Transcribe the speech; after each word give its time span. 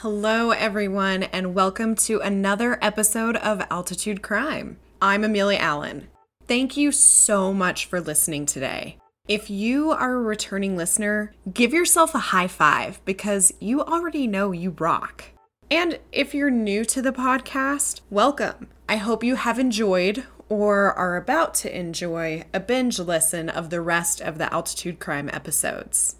Hello, 0.00 0.50
everyone, 0.50 1.22
and 1.22 1.54
welcome 1.54 1.94
to 1.94 2.20
another 2.20 2.78
episode 2.82 3.34
of 3.36 3.66
Altitude 3.70 4.20
Crime. 4.20 4.76
I'm 5.00 5.24
Amelia 5.24 5.56
Allen. 5.56 6.08
Thank 6.46 6.76
you 6.76 6.92
so 6.92 7.54
much 7.54 7.86
for 7.86 7.98
listening 7.98 8.44
today. 8.44 8.98
If 9.26 9.48
you 9.48 9.92
are 9.92 10.16
a 10.16 10.20
returning 10.20 10.76
listener, 10.76 11.32
give 11.50 11.72
yourself 11.72 12.14
a 12.14 12.18
high 12.18 12.46
five 12.46 13.02
because 13.06 13.54
you 13.58 13.80
already 13.80 14.26
know 14.26 14.52
you 14.52 14.76
rock. 14.78 15.30
And 15.70 15.98
if 16.12 16.34
you're 16.34 16.50
new 16.50 16.84
to 16.84 17.00
the 17.00 17.10
podcast, 17.10 18.02
welcome. 18.10 18.68
I 18.90 18.96
hope 18.96 19.24
you 19.24 19.36
have 19.36 19.58
enjoyed 19.58 20.24
or 20.50 20.92
are 20.92 21.16
about 21.16 21.54
to 21.54 21.74
enjoy 21.74 22.44
a 22.52 22.60
binge 22.60 22.98
listen 22.98 23.48
of 23.48 23.70
the 23.70 23.80
rest 23.80 24.20
of 24.20 24.36
the 24.36 24.52
Altitude 24.52 25.00
Crime 25.00 25.30
episodes. 25.32 26.16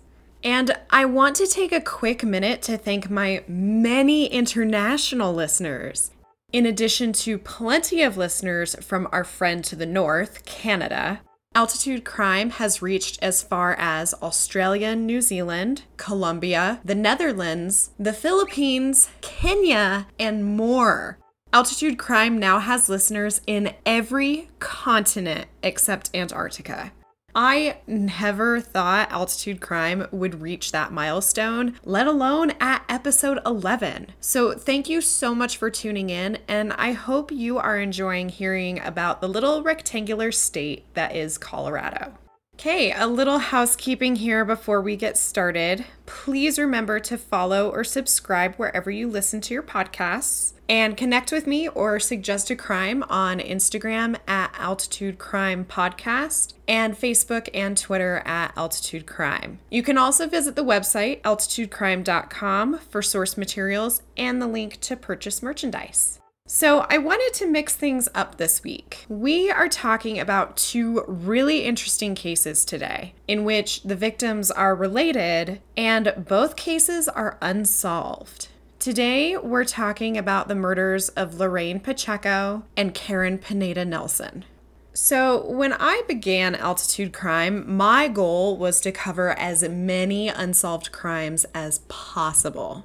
And 0.46 0.70
I 0.90 1.06
want 1.06 1.34
to 1.36 1.46
take 1.48 1.72
a 1.72 1.80
quick 1.80 2.22
minute 2.22 2.62
to 2.62 2.78
thank 2.78 3.10
my 3.10 3.42
many 3.48 4.26
international 4.26 5.34
listeners. 5.34 6.12
In 6.52 6.66
addition 6.66 7.12
to 7.14 7.36
plenty 7.36 8.00
of 8.02 8.16
listeners 8.16 8.76
from 8.76 9.08
our 9.10 9.24
friend 9.24 9.64
to 9.64 9.74
the 9.74 9.86
north, 9.86 10.44
Canada, 10.44 11.20
Altitude 11.56 12.04
Crime 12.04 12.50
has 12.50 12.80
reached 12.80 13.18
as 13.20 13.42
far 13.42 13.74
as 13.74 14.14
Australia, 14.22 14.94
New 14.94 15.20
Zealand, 15.20 15.82
Colombia, 15.96 16.78
the 16.84 16.94
Netherlands, 16.94 17.90
the 17.98 18.12
Philippines, 18.12 19.10
Kenya, 19.22 20.06
and 20.16 20.44
more. 20.44 21.18
Altitude 21.52 21.98
Crime 21.98 22.38
now 22.38 22.60
has 22.60 22.88
listeners 22.88 23.40
in 23.48 23.74
every 23.84 24.48
continent 24.60 25.46
except 25.64 26.14
Antarctica. 26.14 26.92
I 27.38 27.76
never 27.86 28.62
thought 28.62 29.12
Altitude 29.12 29.60
Crime 29.60 30.06
would 30.10 30.40
reach 30.40 30.72
that 30.72 30.90
milestone, 30.90 31.78
let 31.84 32.06
alone 32.06 32.52
at 32.60 32.82
episode 32.88 33.40
11. 33.44 34.12
So, 34.20 34.54
thank 34.54 34.88
you 34.88 35.02
so 35.02 35.34
much 35.34 35.58
for 35.58 35.68
tuning 35.68 36.08
in, 36.08 36.38
and 36.48 36.72
I 36.72 36.92
hope 36.92 37.30
you 37.30 37.58
are 37.58 37.78
enjoying 37.78 38.30
hearing 38.30 38.80
about 38.80 39.20
the 39.20 39.28
little 39.28 39.62
rectangular 39.62 40.32
state 40.32 40.86
that 40.94 41.14
is 41.14 41.36
Colorado. 41.36 42.14
Okay, 42.58 42.90
a 42.90 43.06
little 43.06 43.38
housekeeping 43.38 44.16
here 44.16 44.42
before 44.42 44.80
we 44.80 44.96
get 44.96 45.18
started. 45.18 45.84
Please 46.06 46.58
remember 46.58 46.98
to 47.00 47.18
follow 47.18 47.68
or 47.68 47.84
subscribe 47.84 48.54
wherever 48.54 48.90
you 48.90 49.08
listen 49.08 49.42
to 49.42 49.52
your 49.52 49.62
podcasts 49.62 50.54
and 50.66 50.96
connect 50.96 51.30
with 51.30 51.46
me 51.46 51.68
or 51.68 52.00
suggest 52.00 52.50
a 52.50 52.56
crime 52.56 53.02
on 53.10 53.40
Instagram 53.40 54.16
at 54.26 54.54
Altitude 54.58 55.18
Crime 55.18 55.66
Podcast 55.66 56.54
and 56.66 56.98
Facebook 56.98 57.50
and 57.52 57.76
Twitter 57.76 58.22
at 58.24 58.56
Altitude 58.56 59.06
Crime. 59.06 59.58
You 59.70 59.82
can 59.82 59.98
also 59.98 60.26
visit 60.26 60.56
the 60.56 60.64
website 60.64 61.20
altitudecrime.com 61.20 62.78
for 62.78 63.02
source 63.02 63.36
materials 63.36 64.00
and 64.16 64.40
the 64.40 64.48
link 64.48 64.80
to 64.80 64.96
purchase 64.96 65.42
merchandise. 65.42 66.20
So, 66.48 66.86
I 66.88 66.98
wanted 66.98 67.34
to 67.34 67.50
mix 67.50 67.74
things 67.74 68.08
up 68.14 68.36
this 68.36 68.62
week. 68.62 69.04
We 69.08 69.50
are 69.50 69.68
talking 69.68 70.20
about 70.20 70.56
two 70.56 71.04
really 71.08 71.64
interesting 71.64 72.14
cases 72.14 72.64
today, 72.64 73.14
in 73.26 73.42
which 73.42 73.82
the 73.82 73.96
victims 73.96 74.52
are 74.52 74.76
related 74.76 75.60
and 75.76 76.14
both 76.16 76.54
cases 76.54 77.08
are 77.08 77.36
unsolved. 77.42 78.46
Today, 78.78 79.36
we're 79.36 79.64
talking 79.64 80.16
about 80.16 80.46
the 80.46 80.54
murders 80.54 81.08
of 81.10 81.34
Lorraine 81.34 81.80
Pacheco 81.80 82.62
and 82.76 82.94
Karen 82.94 83.38
Pineda 83.38 83.84
Nelson. 83.84 84.44
So, 84.92 85.50
when 85.50 85.72
I 85.72 86.02
began 86.06 86.54
Altitude 86.54 87.12
Crime, 87.12 87.76
my 87.76 88.06
goal 88.06 88.56
was 88.56 88.80
to 88.82 88.92
cover 88.92 89.36
as 89.36 89.68
many 89.68 90.28
unsolved 90.28 90.92
crimes 90.92 91.44
as 91.52 91.80
possible. 91.88 92.84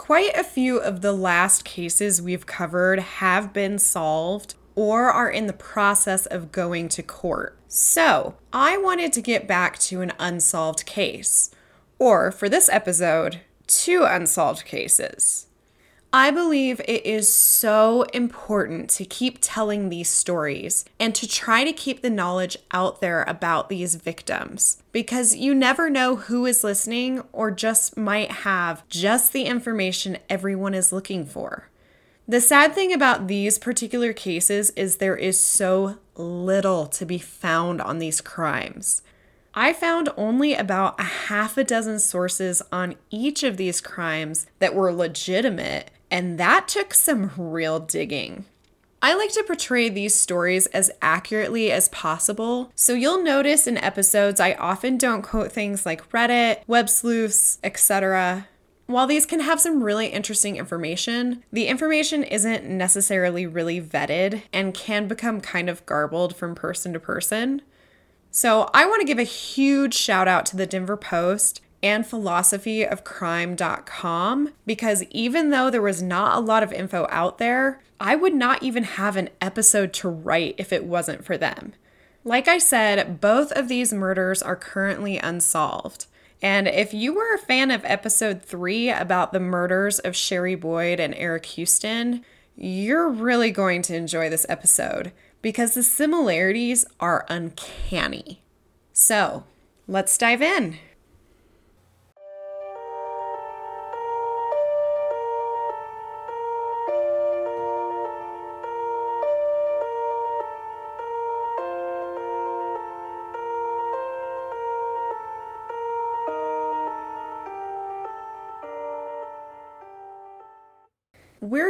Quite 0.00 0.34
a 0.34 0.42
few 0.42 0.78
of 0.78 1.02
the 1.02 1.12
last 1.12 1.62
cases 1.62 2.22
we've 2.22 2.46
covered 2.46 3.00
have 3.00 3.52
been 3.52 3.78
solved 3.78 4.54
or 4.74 5.10
are 5.10 5.28
in 5.28 5.46
the 5.46 5.52
process 5.52 6.24
of 6.24 6.50
going 6.50 6.88
to 6.88 7.02
court. 7.02 7.58
So, 7.68 8.34
I 8.50 8.78
wanted 8.78 9.12
to 9.12 9.20
get 9.20 9.46
back 9.46 9.78
to 9.80 10.00
an 10.00 10.14
unsolved 10.18 10.86
case, 10.86 11.50
or 11.98 12.32
for 12.32 12.48
this 12.48 12.70
episode, 12.70 13.42
two 13.66 14.04
unsolved 14.04 14.64
cases. 14.64 15.48
I 16.12 16.32
believe 16.32 16.80
it 16.80 17.06
is 17.06 17.32
so 17.32 18.02
important 18.12 18.90
to 18.90 19.04
keep 19.04 19.38
telling 19.40 19.88
these 19.90 20.08
stories 20.08 20.84
and 20.98 21.14
to 21.14 21.28
try 21.28 21.62
to 21.62 21.72
keep 21.72 22.02
the 22.02 22.10
knowledge 22.10 22.56
out 22.72 23.00
there 23.00 23.22
about 23.28 23.68
these 23.68 23.94
victims 23.94 24.82
because 24.90 25.36
you 25.36 25.54
never 25.54 25.88
know 25.88 26.16
who 26.16 26.46
is 26.46 26.64
listening 26.64 27.22
or 27.30 27.52
just 27.52 27.96
might 27.96 28.32
have 28.32 28.86
just 28.88 29.32
the 29.32 29.44
information 29.44 30.18
everyone 30.28 30.74
is 30.74 30.92
looking 30.92 31.24
for. 31.24 31.68
The 32.26 32.40
sad 32.40 32.74
thing 32.74 32.92
about 32.92 33.28
these 33.28 33.56
particular 33.56 34.12
cases 34.12 34.70
is 34.70 34.96
there 34.96 35.16
is 35.16 35.38
so 35.38 35.98
little 36.16 36.86
to 36.86 37.06
be 37.06 37.18
found 37.18 37.80
on 37.80 38.00
these 38.00 38.20
crimes. 38.20 39.02
I 39.54 39.72
found 39.72 40.08
only 40.16 40.54
about 40.54 40.98
a 40.98 41.04
half 41.04 41.56
a 41.56 41.62
dozen 41.62 42.00
sources 42.00 42.62
on 42.72 42.96
each 43.10 43.44
of 43.44 43.56
these 43.56 43.80
crimes 43.80 44.48
that 44.58 44.74
were 44.74 44.92
legitimate 44.92 45.90
and 46.10 46.38
that 46.38 46.68
took 46.68 46.94
some 46.94 47.30
real 47.36 47.80
digging. 47.80 48.44
I 49.02 49.14
like 49.14 49.32
to 49.32 49.42
portray 49.42 49.88
these 49.88 50.14
stories 50.14 50.66
as 50.66 50.90
accurately 51.00 51.72
as 51.72 51.88
possible, 51.88 52.70
so 52.74 52.92
you'll 52.92 53.22
notice 53.22 53.66
in 53.66 53.78
episodes 53.78 54.40
I 54.40 54.52
often 54.54 54.98
don't 54.98 55.22
quote 55.22 55.52
things 55.52 55.86
like 55.86 56.10
Reddit, 56.10 56.58
web 56.66 56.90
sleuths, 56.90 57.58
etc. 57.64 58.46
While 58.86 59.06
these 59.06 59.24
can 59.24 59.40
have 59.40 59.60
some 59.60 59.82
really 59.82 60.08
interesting 60.08 60.56
information, 60.56 61.44
the 61.50 61.68
information 61.68 62.24
isn't 62.24 62.64
necessarily 62.64 63.46
really 63.46 63.80
vetted 63.80 64.42
and 64.52 64.74
can 64.74 65.08
become 65.08 65.40
kind 65.40 65.70
of 65.70 65.86
garbled 65.86 66.36
from 66.36 66.54
person 66.54 66.92
to 66.92 67.00
person. 67.00 67.62
So, 68.32 68.68
I 68.74 68.84
want 68.86 69.00
to 69.00 69.06
give 69.06 69.18
a 69.18 69.22
huge 69.22 69.94
shout 69.94 70.28
out 70.28 70.44
to 70.46 70.56
the 70.56 70.66
Denver 70.66 70.96
Post 70.96 71.62
and 71.82 72.04
philosophyofcrime.com 72.04 74.52
because 74.66 75.02
even 75.10 75.50
though 75.50 75.70
there 75.70 75.82
was 75.82 76.02
not 76.02 76.36
a 76.36 76.40
lot 76.40 76.62
of 76.62 76.72
info 76.72 77.06
out 77.10 77.38
there, 77.38 77.82
I 77.98 78.16
would 78.16 78.34
not 78.34 78.62
even 78.62 78.84
have 78.84 79.16
an 79.16 79.30
episode 79.40 79.92
to 79.94 80.08
write 80.08 80.54
if 80.58 80.72
it 80.72 80.84
wasn't 80.84 81.24
for 81.24 81.36
them. 81.36 81.72
Like 82.24 82.48
I 82.48 82.58
said, 82.58 83.20
both 83.20 83.52
of 83.52 83.68
these 83.68 83.92
murders 83.92 84.42
are 84.42 84.56
currently 84.56 85.18
unsolved. 85.18 86.06
And 86.42 86.68
if 86.68 86.94
you 86.94 87.14
were 87.14 87.34
a 87.34 87.38
fan 87.38 87.70
of 87.70 87.84
episode 87.84 88.42
three 88.42 88.90
about 88.90 89.32
the 89.32 89.40
murders 89.40 89.98
of 89.98 90.16
Sherry 90.16 90.54
Boyd 90.54 91.00
and 91.00 91.14
Eric 91.14 91.46
Houston, 91.46 92.24
you're 92.56 93.08
really 93.08 93.50
going 93.50 93.82
to 93.82 93.96
enjoy 93.96 94.28
this 94.28 94.46
episode 94.48 95.12
because 95.42 95.74
the 95.74 95.82
similarities 95.82 96.84
are 96.98 97.26
uncanny. 97.28 98.42
So, 98.92 99.44
let's 99.86 100.16
dive 100.18 100.42
in. 100.42 100.78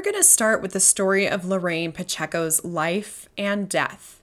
We're 0.01 0.13
going 0.13 0.23
to 0.23 0.25
start 0.25 0.63
with 0.63 0.73
the 0.73 0.81
story 0.81 1.29
of 1.29 1.45
Lorraine 1.45 1.93
Pacheco's 1.93 2.65
life 2.65 3.29
and 3.37 3.69
death. 3.69 4.23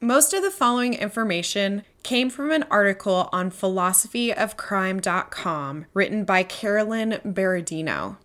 Most 0.00 0.34
of 0.34 0.42
the 0.42 0.50
following 0.50 0.92
information 0.92 1.84
came 2.02 2.28
from 2.28 2.50
an 2.50 2.64
article 2.68 3.28
on 3.30 3.52
philosophyofcrime.com 3.52 5.86
written 5.94 6.24
by 6.24 6.42
Carolyn 6.42 7.20
Berardino. 7.24 8.16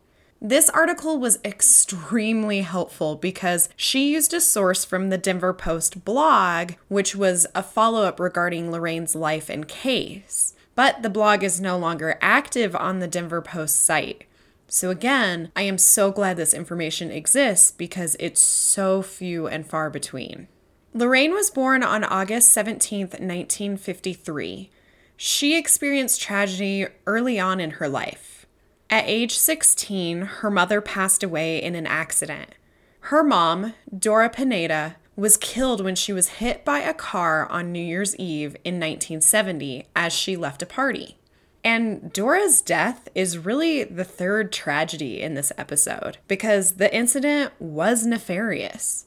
This 0.41 0.67
article 0.69 1.19
was 1.19 1.37
extremely 1.45 2.61
helpful 2.61 3.17
because 3.17 3.69
she 3.75 4.11
used 4.11 4.33
a 4.33 4.41
source 4.41 4.83
from 4.83 5.11
the 5.11 5.19
Denver 5.19 5.53
Post 5.53 6.03
blog, 6.03 6.71
which 6.87 7.15
was 7.15 7.45
a 7.53 7.61
follow 7.61 8.01
up 8.01 8.19
regarding 8.19 8.71
Lorraine's 8.71 9.13
life 9.13 9.47
and 9.47 9.67
case. 9.67 10.55
But 10.73 11.03
the 11.03 11.11
blog 11.11 11.43
is 11.43 11.61
no 11.61 11.77
longer 11.77 12.17
active 12.19 12.75
on 12.75 12.97
the 12.97 13.07
Denver 13.07 13.43
Post 13.43 13.75
site. 13.75 14.25
So, 14.73 14.89
again, 14.89 15.51
I 15.55 15.61
am 15.61 15.77
so 15.77 16.11
glad 16.11 16.35
this 16.35 16.51
information 16.51 17.11
exists 17.11 17.69
because 17.69 18.15
it's 18.19 18.41
so 18.41 19.03
few 19.03 19.45
and 19.45 19.67
far 19.67 19.91
between. 19.91 20.47
Lorraine 20.95 21.31
was 21.31 21.51
born 21.51 21.83
on 21.83 22.03
August 22.03 22.51
17, 22.53 23.01
1953. 23.01 24.71
She 25.15 25.55
experienced 25.55 26.21
tragedy 26.21 26.87
early 27.05 27.39
on 27.39 27.59
in 27.59 27.69
her 27.69 27.87
life. 27.87 28.47
At 28.89 29.07
age 29.07 29.37
16, 29.37 30.21
her 30.21 30.49
mother 30.49 30.81
passed 30.81 31.21
away 31.21 31.61
in 31.61 31.75
an 31.75 31.85
accident. 31.85 32.55
Her 33.01 33.23
mom, 33.23 33.75
Dora 33.95 34.31
Pineda, 34.31 34.95
was 35.15 35.37
killed 35.37 35.83
when 35.83 35.93
she 35.93 36.11
was 36.11 36.39
hit 36.39 36.65
by 36.65 36.79
a 36.79 36.95
car 36.95 37.47
on 37.51 37.71
New 37.71 37.79
Year's 37.79 38.15
Eve 38.15 38.55
in 38.63 38.79
1970 38.79 39.85
as 39.95 40.11
she 40.13 40.35
left 40.35 40.63
a 40.63 40.65
party. 40.65 41.19
And 41.63 42.11
Dora's 42.11 42.61
death 42.61 43.07
is 43.15 43.37
really 43.37 43.83
the 43.83 44.03
third 44.03 44.51
tragedy 44.51 45.21
in 45.21 45.33
this 45.33 45.53
episode 45.57 46.17
because 46.27 46.73
the 46.73 46.93
incident 46.93 47.53
was 47.59 48.05
nefarious. 48.05 49.05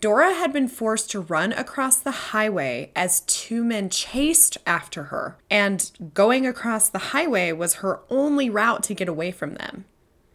Dora 0.00 0.32
had 0.34 0.52
been 0.52 0.68
forced 0.68 1.10
to 1.10 1.20
run 1.20 1.52
across 1.52 1.98
the 1.98 2.12
highway 2.12 2.92
as 2.94 3.22
two 3.22 3.64
men 3.64 3.90
chased 3.90 4.56
after 4.64 5.04
her, 5.04 5.36
and 5.50 5.90
going 6.14 6.46
across 6.46 6.88
the 6.88 6.98
highway 6.98 7.50
was 7.50 7.74
her 7.74 8.00
only 8.08 8.48
route 8.48 8.84
to 8.84 8.94
get 8.94 9.08
away 9.08 9.32
from 9.32 9.54
them. 9.54 9.84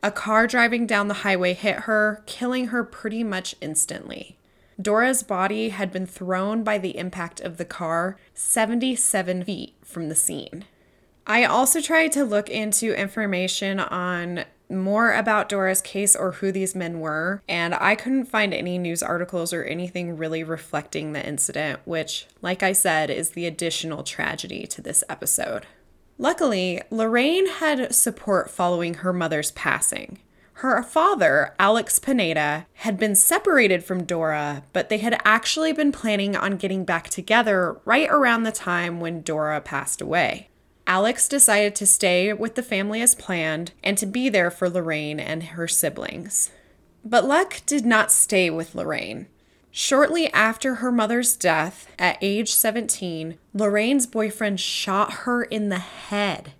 A 0.03 0.11
car 0.11 0.47
driving 0.47 0.85
down 0.85 1.07
the 1.07 1.15
highway 1.15 1.53
hit 1.53 1.81
her, 1.81 2.23
killing 2.25 2.67
her 2.67 2.83
pretty 2.83 3.23
much 3.23 3.55
instantly. 3.61 4.37
Dora's 4.79 5.23
body 5.23 5.69
had 5.69 5.91
been 5.91 6.05
thrown 6.05 6.63
by 6.63 6.77
the 6.77 6.97
impact 6.97 7.39
of 7.39 7.57
the 7.57 7.65
car 7.65 8.17
77 8.33 9.45
feet 9.45 9.75
from 9.83 10.09
the 10.09 10.15
scene. 10.15 10.65
I 11.29 11.43
also 11.43 11.81
tried 11.81 12.13
to 12.13 12.23
look 12.23 12.49
into 12.49 12.97
information 12.97 13.81
on 13.81 14.45
more 14.69 15.11
about 15.11 15.49
Dora's 15.49 15.81
case 15.81 16.15
or 16.15 16.31
who 16.31 16.53
these 16.53 16.73
men 16.73 17.01
were, 17.01 17.41
and 17.49 17.75
I 17.75 17.95
couldn't 17.95 18.25
find 18.25 18.53
any 18.53 18.77
news 18.77 19.03
articles 19.03 19.51
or 19.51 19.63
anything 19.65 20.15
really 20.15 20.41
reflecting 20.41 21.11
the 21.11 21.25
incident, 21.25 21.81
which, 21.83 22.27
like 22.41 22.63
I 22.63 22.71
said, 22.71 23.09
is 23.09 23.31
the 23.31 23.45
additional 23.45 24.03
tragedy 24.03 24.65
to 24.67 24.81
this 24.81 25.03
episode. 25.09 25.65
Luckily, 26.17 26.81
Lorraine 26.89 27.47
had 27.47 27.93
support 27.93 28.49
following 28.49 28.95
her 28.95 29.11
mother's 29.11 29.51
passing. 29.51 30.19
Her 30.53 30.81
father, 30.81 31.53
Alex 31.59 31.99
Pineda, 31.99 32.67
had 32.75 32.97
been 32.97 33.15
separated 33.15 33.83
from 33.83 34.05
Dora, 34.05 34.63
but 34.71 34.87
they 34.87 34.99
had 34.99 35.21
actually 35.25 35.73
been 35.73 35.91
planning 35.91 36.37
on 36.37 36.55
getting 36.55 36.85
back 36.85 37.09
together 37.09 37.81
right 37.83 38.09
around 38.09 38.43
the 38.43 38.51
time 38.53 39.01
when 39.01 39.21
Dora 39.21 39.59
passed 39.59 40.01
away. 40.01 40.49
Alex 40.87 41.27
decided 41.27 41.75
to 41.75 41.85
stay 41.85 42.31
with 42.31 42.55
the 42.55 42.63
family 42.63 43.01
as 43.01 43.13
planned 43.13 43.73
and 43.83 43.97
to 43.97 44.05
be 44.05 44.29
there 44.29 44.49
for 44.49 44.69
Lorraine 44.69 45.19
and 45.19 45.43
her 45.43 45.67
siblings. 45.67 46.49
But 47.03 47.25
luck 47.25 47.61
did 47.65 47.85
not 47.85 48.11
stay 48.11 48.49
with 48.49 48.73
Lorraine. 48.73 49.27
Shortly 49.69 50.31
after 50.33 50.75
her 50.75 50.91
mother's 50.91 51.35
death, 51.35 51.91
at 51.99 52.17
age 52.21 52.53
17, 52.53 53.37
Lorraine's 53.53 54.07
boyfriend 54.07 54.61
shot 54.61 55.13
her 55.25 55.43
in 55.43 55.67
the 55.67 55.79
head. 55.79 56.53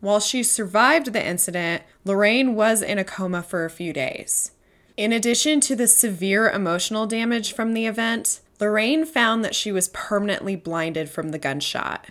While 0.00 0.20
she 0.20 0.42
survived 0.42 1.12
the 1.12 1.24
incident, 1.24 1.82
Lorraine 2.04 2.54
was 2.54 2.80
in 2.82 2.98
a 2.98 3.04
coma 3.04 3.42
for 3.42 3.64
a 3.64 3.70
few 3.70 3.92
days. 3.92 4.52
In 4.96 5.12
addition 5.12 5.60
to 5.60 5.76
the 5.76 5.86
severe 5.86 6.48
emotional 6.48 7.06
damage 7.06 7.52
from 7.52 7.74
the 7.74 7.86
event, 7.86 8.40
Lorraine 8.58 9.04
found 9.04 9.44
that 9.44 9.54
she 9.54 9.70
was 9.70 9.88
permanently 9.88 10.56
blinded 10.56 11.10
from 11.10 11.30
the 11.30 11.38
gunshot. 11.38 12.06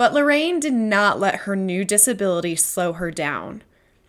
But 0.00 0.14
Lorraine 0.14 0.60
did 0.60 0.72
not 0.72 1.20
let 1.20 1.40
her 1.40 1.54
new 1.54 1.84
disability 1.84 2.56
slow 2.56 2.94
her 2.94 3.10
down. 3.10 3.62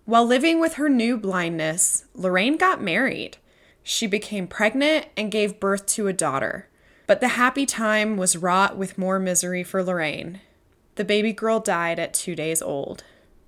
While 0.06 0.26
living 0.26 0.62
with 0.62 0.76
her 0.76 0.88
new 0.88 1.18
blindness, 1.18 2.06
Lorraine 2.16 2.56
got 2.56 2.82
married. 2.82 3.36
She 3.84 4.08
became 4.08 4.48
pregnant 4.48 5.08
and 5.18 5.30
gave 5.30 5.60
birth 5.60 5.86
to 5.88 6.08
a 6.08 6.14
daughter. 6.14 6.70
But 7.08 7.20
the 7.20 7.36
happy 7.36 7.66
time 7.66 8.16
was 8.16 8.38
wrought 8.38 8.78
with 8.78 8.98
more 8.98 9.20
misery 9.20 9.66
for 9.66 9.84
Lorraine. 9.84 10.40
The 10.96 11.04
baby 11.04 11.34
girl 11.34 11.60
died 11.60 12.00
at 12.00 12.14
two 12.14 12.36
days 12.36 12.62
old. 12.62 13.04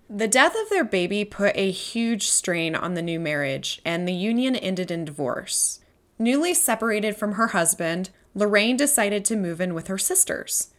The 0.09 0.27
death 0.27 0.53
of 0.61 0.69
their 0.69 0.83
baby 0.83 1.23
put 1.23 1.55
a 1.55 1.71
huge 1.71 2.27
strain 2.27 2.75
on 2.75 2.93
the 2.93 3.01
new 3.01 3.21
marriage, 3.21 3.81
and 3.85 4.05
the 4.05 4.11
union 4.11 4.57
ended 4.57 4.91
in 4.91 5.05
divorce. 5.05 5.79
Newly 6.19 6.53
separated 6.53 7.15
from 7.15 7.35
her 7.35 7.47
husband, 7.47 8.09
Lorraine 8.35 8.75
decided 8.75 9.23
to 9.23 9.37
move 9.37 9.61
in 9.61 9.73
with 9.73 9.87
her 9.87 9.97
sisters. 9.97 10.72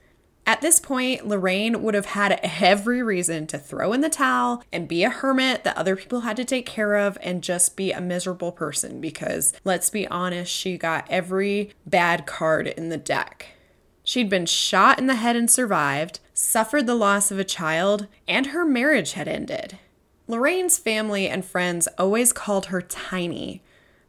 At 0.46 0.60
this 0.60 0.78
point, 0.78 1.26
Lorraine 1.26 1.82
would 1.82 1.94
have 1.94 2.06
had 2.06 2.38
every 2.42 3.02
reason 3.02 3.46
to 3.46 3.58
throw 3.58 3.94
in 3.94 4.02
the 4.02 4.10
towel 4.10 4.62
and 4.70 4.86
be 4.86 5.02
a 5.02 5.08
hermit 5.08 5.64
that 5.64 5.76
other 5.76 5.96
people 5.96 6.20
had 6.20 6.36
to 6.36 6.44
take 6.44 6.66
care 6.66 6.96
of 6.96 7.16
and 7.22 7.42
just 7.42 7.76
be 7.76 7.92
a 7.92 8.00
miserable 8.00 8.52
person 8.52 9.00
because, 9.00 9.54
let's 9.64 9.88
be 9.88 10.06
honest, 10.08 10.52
she 10.52 10.76
got 10.76 11.06
every 11.08 11.72
bad 11.86 12.26
card 12.26 12.66
in 12.66 12.90
the 12.90 12.98
deck. 12.98 13.48
She'd 14.02 14.28
been 14.28 14.44
shot 14.44 14.98
in 14.98 15.06
the 15.06 15.14
head 15.14 15.34
and 15.34 15.50
survived, 15.50 16.20
suffered 16.34 16.86
the 16.86 16.94
loss 16.94 17.30
of 17.30 17.38
a 17.38 17.44
child, 17.44 18.06
and 18.28 18.48
her 18.48 18.66
marriage 18.66 19.12
had 19.12 19.26
ended. 19.26 19.78
Lorraine's 20.28 20.76
family 20.76 21.26
and 21.26 21.42
friends 21.42 21.88
always 21.98 22.34
called 22.34 22.66
her 22.66 22.82
tiny, 22.82 23.62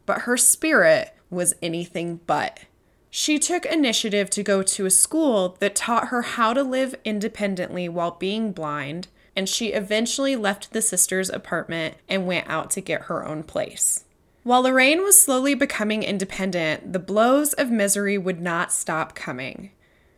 but 0.04 0.22
her 0.22 0.36
spirit 0.36 1.14
was 1.30 1.54
anything 1.62 2.20
but. 2.26 2.60
She 3.10 3.38
took 3.38 3.64
initiative 3.64 4.30
to 4.30 4.42
go 4.42 4.62
to 4.62 4.86
a 4.86 4.90
school 4.90 5.56
that 5.60 5.74
taught 5.74 6.08
her 6.08 6.22
how 6.22 6.52
to 6.52 6.62
live 6.62 6.94
independently 7.04 7.88
while 7.88 8.12
being 8.12 8.52
blind, 8.52 9.08
and 9.34 9.48
she 9.48 9.68
eventually 9.68 10.36
left 10.36 10.72
the 10.72 10.82
sister's 10.82 11.30
apartment 11.30 11.96
and 12.08 12.26
went 12.26 12.48
out 12.48 12.70
to 12.72 12.80
get 12.80 13.02
her 13.02 13.26
own 13.26 13.42
place. 13.42 14.04
While 14.42 14.62
Lorraine 14.62 15.02
was 15.02 15.20
slowly 15.20 15.54
becoming 15.54 16.02
independent, 16.02 16.92
the 16.92 16.98
blows 16.98 17.52
of 17.54 17.70
misery 17.70 18.16
would 18.16 18.40
not 18.40 18.72
stop 18.72 19.14
coming. 19.14 19.70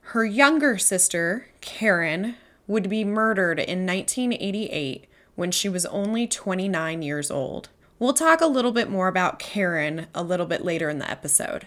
Her 0.02 0.24
younger 0.24 0.76
sister, 0.76 1.48
Karen, 1.60 2.36
would 2.66 2.90
be 2.90 3.04
murdered 3.04 3.58
in 3.58 3.86
1988 3.86 5.06
when 5.34 5.50
she 5.50 5.68
was 5.68 5.86
only 5.86 6.26
29 6.26 7.00
years 7.02 7.30
old. 7.30 7.70
We'll 7.98 8.12
talk 8.12 8.40
a 8.40 8.46
little 8.46 8.72
bit 8.72 8.90
more 8.90 9.08
about 9.08 9.38
Karen 9.38 10.06
a 10.14 10.22
little 10.22 10.46
bit 10.46 10.64
later 10.64 10.88
in 10.88 10.98
the 10.98 11.10
episode. 11.10 11.66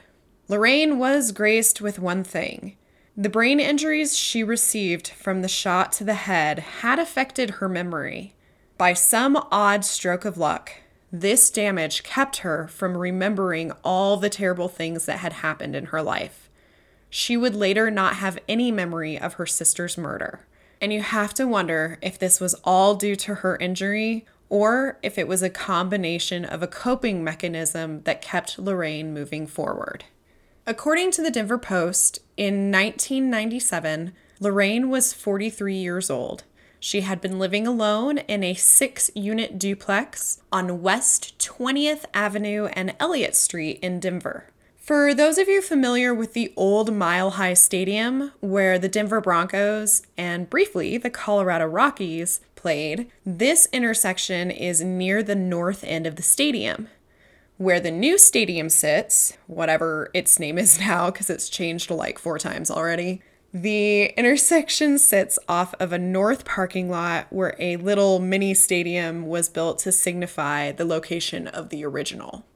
Lorraine 0.52 1.00
was 1.00 1.32
graced 1.32 1.80
with 1.80 1.98
one 1.98 2.26
thing. 2.26 2.76
The 3.16 3.30
brain 3.30 3.62
injuries 3.62 4.18
she 4.18 4.44
received 4.44 5.08
from 5.08 5.42
the 5.42 5.48
shot 5.48 5.94
to 5.94 6.04
the 6.04 6.14
head 6.14 6.60
had 6.60 7.00
affected 7.00 7.52
her 7.52 7.70
memory. 7.70 8.36
By 8.78 8.92
some 8.92 9.38
odd 9.50 9.86
stroke 9.86 10.26
of 10.26 10.38
luck, 10.38 10.74
this 11.10 11.50
damage 11.50 12.04
kept 12.04 12.40
her 12.40 12.68
from 12.68 12.98
remembering 12.98 13.72
all 13.86 14.18
the 14.18 14.30
terrible 14.30 14.68
things 14.68 15.06
that 15.06 15.20
had 15.20 15.32
happened 15.32 15.74
in 15.74 15.86
her 15.86 16.02
life. 16.02 16.50
She 17.10 17.38
would 17.38 17.56
later 17.56 17.90
not 17.90 18.16
have 18.16 18.38
any 18.50 18.74
memory 18.74 19.18
of 19.18 19.36
her 19.36 19.46
sister's 19.46 19.98
murder. 19.98 20.46
And 20.82 20.92
you 20.92 21.02
have 21.02 21.34
to 21.36 21.48
wonder 21.48 21.98
if 22.02 22.20
this 22.20 22.42
was 22.42 22.56
all 22.66 22.96
due 22.96 23.16
to 23.16 23.36
her 23.36 23.56
injury 23.56 24.26
or 24.50 25.00
if 25.02 25.18
it 25.18 25.30
was 25.30 25.42
a 25.42 25.50
combination 25.50 26.44
of 26.44 26.62
a 26.62 26.68
coping 26.68 27.24
mechanism 27.24 28.02
that 28.02 28.22
kept 28.22 28.60
Lorraine 28.60 29.14
moving 29.14 29.48
forward. 29.48 30.04
According 30.68 31.10
to 31.12 31.24
the 31.24 31.32
Denver 31.32 31.58
Post, 31.58 32.20
in 32.38 32.72
1997, 32.72 34.14
Lorraine 34.40 34.90
was 34.90 35.12
43 35.12 35.76
years 35.76 36.12
old. 36.12 36.44
She 36.80 37.02
had 37.02 37.20
been 37.20 37.40
living 37.40 37.66
alone 37.66 38.20
in 38.20 38.44
a 38.44 38.54
six 38.54 39.10
unit 39.16 39.58
duplex 39.58 40.42
on 40.52 40.84
West 40.84 41.40
20th 41.40 42.06
Avenue 42.14 42.66
and 42.74 42.96
Elliott 43.00 43.36
Street 43.36 43.80
in 43.82 44.00
Denver. 44.00 44.46
For 44.78 45.16
those 45.16 45.40
of 45.40 45.48
you 45.48 45.64
familiar 45.64 46.14
with 46.14 46.34
the 46.34 46.54
old 46.56 46.94
Mile 46.94 47.32
High 47.32 47.56
Stadium, 47.56 48.32
where 48.40 48.78
the 48.78 48.90
Denver 48.90 49.22
Broncos 49.22 50.04
and 50.16 50.50
briefly 50.50 50.98
the 50.98 51.10
Colorado 51.10 51.66
Rockies 51.66 52.40
played, 52.56 53.12
this 53.26 53.68
intersection 53.74 54.52
is 54.52 54.82
near 54.82 55.24
the 55.24 55.36
north 55.36 55.84
end 55.84 56.06
of 56.06 56.18
the 56.18 56.24
stadium. 56.24 56.88
Where 57.62 57.80
the 57.80 57.92
new 57.92 58.18
stadium 58.18 58.70
sits, 58.70 59.38
whatever 59.46 60.10
its 60.16 60.40
name 60.40 60.58
is 60.58 60.80
now, 60.88 61.12
because 61.12 61.30
it's 61.30 61.48
changed 61.48 61.92
like 61.92 62.18
four 62.18 62.40
times 62.40 62.72
already, 62.72 63.22
the 63.54 64.06
intersection 64.18 64.98
sits 64.98 65.38
off 65.48 65.76
of 65.80 65.94
a 65.94 66.00
north 66.00 66.44
parking 66.44 66.90
lot 66.90 67.28
where 67.30 67.56
a 67.60 67.76
little 67.76 68.18
mini 68.18 68.56
stadium 68.56 69.28
was 69.28 69.48
built 69.48 69.78
to 69.78 69.92
signify 69.92 70.72
the 70.72 70.86
location 70.86 71.48
of 71.48 71.70
the 71.70 71.86
original. 71.86 72.48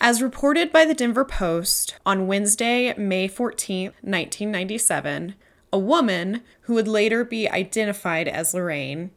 As 0.00 0.22
reported 0.22 0.72
by 0.72 0.86
the 0.86 0.94
Denver 0.94 1.26
Post 1.26 1.94
on 2.06 2.26
Wednesday, 2.26 2.94
May 2.96 3.28
14, 3.28 3.88
1997, 4.00 5.34
a 5.70 5.78
woman 5.78 6.40
who 6.62 6.72
would 6.72 6.88
later 6.88 7.24
be 7.24 7.46
identified 7.46 8.26
as 8.26 8.54
Lorraine 8.54 9.10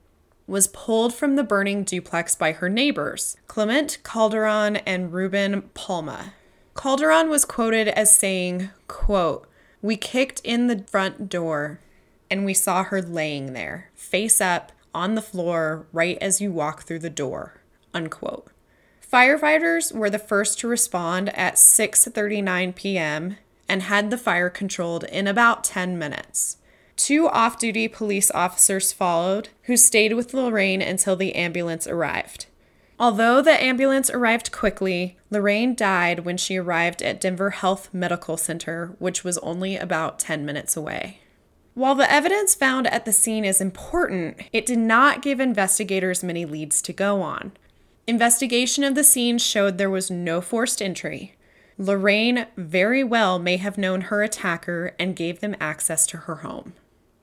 was 0.50 0.68
pulled 0.68 1.14
from 1.14 1.36
the 1.36 1.44
burning 1.44 1.84
duplex 1.84 2.36
by 2.36 2.52
her 2.52 2.68
neighbors, 2.68 3.38
Clement 3.48 4.00
Calderon 4.04 4.78
and 4.78 5.14
Ruben 5.14 5.62
Palma. 5.74 6.34
Calderon 6.76 7.30
was 7.30 7.46
quoted 7.46 7.88
as 7.90 8.16
saying, 8.16 8.70
quote, 8.88 9.48
We 9.82 9.96
kicked 9.96 10.42
in 10.44 10.68
the 10.68 10.84
front 10.88 11.30
door 11.30 11.80
and 12.32 12.46
we 12.46 12.54
saw 12.54 12.84
her 12.84 13.02
laying 13.02 13.54
there, 13.54 13.92
face 13.96 14.42
up, 14.42 14.72
on 14.94 15.16
the 15.16 15.22
floor, 15.22 15.86
right 15.94 16.18
as 16.20 16.42
you 16.42 16.52
walk 16.52 16.84
through 16.84 17.00
the 17.00 17.10
door, 17.10 17.62
unquote. 17.94 18.48
Firefighters 19.12 19.94
were 19.94 20.10
the 20.10 20.20
first 20.20 20.60
to 20.60 20.68
respond 20.68 21.30
at 21.38 21.56
6:39 21.56 22.76
p.m. 22.76 23.38
and 23.68 23.84
had 23.84 24.10
the 24.10 24.18
fire 24.18 24.50
controlled 24.50 25.04
in 25.06 25.28
about 25.28 25.64
10 25.64 25.98
minutes. 25.98 26.58
Two 27.00 27.30
off 27.30 27.58
duty 27.58 27.88
police 27.88 28.30
officers 28.30 28.92
followed, 28.92 29.48
who 29.64 29.78
stayed 29.78 30.16
with 30.16 30.34
Lorraine 30.34 30.82
until 30.82 31.16
the 31.16 31.34
ambulance 31.34 31.88
arrived. 31.88 32.48
Although 33.00 33.42
the 33.42 33.64
ambulance 33.64 34.10
arrived 34.10 34.52
quickly, 34.52 35.18
Lorraine 35.32 35.76
died 35.76 36.26
when 36.26 36.36
she 36.36 36.58
arrived 36.58 37.02
at 37.02 37.22
Denver 37.22 37.52
Health 37.52 37.88
Medical 37.94 38.36
Center, 38.36 38.98
which 39.00 39.24
was 39.24 39.38
only 39.38 39.78
about 39.78 40.20
10 40.20 40.46
minutes 40.46 40.76
away. 40.76 41.22
While 41.74 41.96
the 41.96 42.12
evidence 42.12 42.54
found 42.54 42.86
at 42.88 43.06
the 43.06 43.14
scene 43.14 43.46
is 43.46 43.62
important, 43.62 44.42
it 44.52 44.66
did 44.66 44.80
not 44.80 45.22
give 45.22 45.40
investigators 45.40 46.22
many 46.22 46.44
leads 46.44 46.82
to 46.82 46.92
go 46.92 47.22
on. 47.22 47.54
Investigation 48.08 48.84
of 48.84 48.96
the 48.96 49.06
scene 49.06 49.38
showed 49.38 49.78
there 49.78 49.90
was 49.90 50.12
no 50.12 50.42
forced 50.42 50.82
entry. 50.82 51.38
Lorraine 51.78 52.48
very 52.58 53.06
well 53.06 53.40
may 53.40 53.56
have 53.56 53.78
known 53.78 54.02
her 54.02 54.22
attacker 54.22 54.94
and 55.00 55.16
gave 55.16 55.40
them 55.40 55.56
access 55.62 56.06
to 56.08 56.18
her 56.18 56.36
home. 56.36 56.74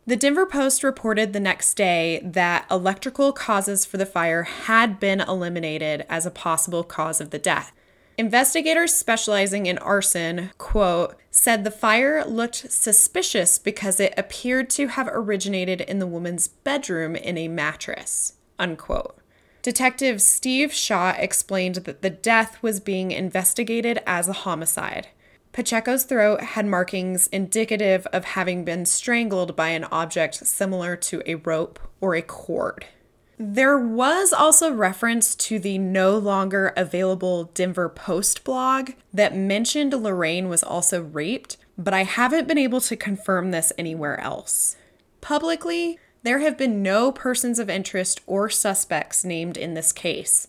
The 0.09 0.15
Denver 0.15 0.47
Post 0.47 0.85
reported 0.85 1.33
the 1.33 1.41
next 1.41 1.75
day 1.75 2.21
that 2.23 2.65
electrical 2.71 3.33
causes 3.33 3.85
for 3.85 3.97
the 3.97 4.07
fire 4.07 4.45
had 4.45 5.01
been 5.01 5.21
eliminated 5.21 6.07
as 6.09 6.25
a 6.25 6.31
possible 6.31 6.85
cause 6.85 7.21
of 7.21 7.31
the 7.31 7.41
death. 7.41 7.73
Investigators 8.17 8.95
specializing 8.95 9.67
in 9.67 9.79
arson, 9.79 10.51
quote, 10.59 11.17
said 11.33 11.65
the 11.65 11.73
fire 11.73 12.25
looked 12.25 12.71
suspicious 12.71 13.59
because 13.59 13.99
it 13.99 14.15
appeared 14.17 14.71
to 14.71 14.87
have 14.87 15.09
originated 15.11 15.81
in 15.81 15.99
the 15.99 16.07
woman's 16.07 16.47
bedroom 16.47 17.17
in 17.17 17.37
a 17.37 17.49
mattress, 17.49 18.35
unquote. 18.61 19.19
Detective 19.61 20.23
Steve 20.23 20.73
Shaw 20.73 21.15
explained 21.19 21.75
that 21.75 22.03
the 22.03 22.11
death 22.11 22.63
was 22.63 22.79
being 22.79 23.11
investigated 23.11 24.01
as 24.07 24.29
a 24.29 24.33
homicide. 24.33 25.09
Pacheco's 25.57 26.05
throat 26.05 26.43
had 26.43 26.67
markings 26.67 27.29
indicative 27.29 28.07
of 28.13 28.27
having 28.27 28.63
been 28.63 28.85
strangled 28.85 29.57
by 29.57 29.71
an 29.71 29.85
object 29.85 30.47
similar 30.47 30.97
to 30.97 31.23
a 31.25 31.37
rope 31.37 31.79
or 31.99 32.15
a 32.15 32.21
cord. 32.21 32.85
There 33.39 33.79
was 33.79 34.35
also 34.35 34.71
reference 34.71 35.35
to 35.37 35.59
the 35.59 35.79
no 35.79 36.19
longer 36.19 36.75
available 36.77 37.45
Denver 37.55 37.89
Post 37.89 38.45
blog 38.45 38.91
that 39.15 39.35
mentioned 39.35 39.95
Lorraine 39.95 40.51
was 40.51 40.63
also 40.63 41.03
raped, 41.03 41.57
but 41.79 41.95
I 41.95 42.03
haven't 42.03 42.49
been 42.49 42.59
able 42.59 42.83
to 42.83 42.95
confirm 42.95 43.51
this 43.51 43.73
anywhere 43.79 44.21
else. 44.21 44.77
Publicly, 45.23 45.99
there 46.23 46.41
have 46.41 46.59
been 46.59 46.83
no 46.83 47.11
persons 47.11 47.59
of 47.59 47.71
interest 47.71 48.21
or 48.27 48.51
suspects 48.51 49.25
named 49.25 49.57
in 49.57 49.73
this 49.73 49.91
case, 49.91 50.49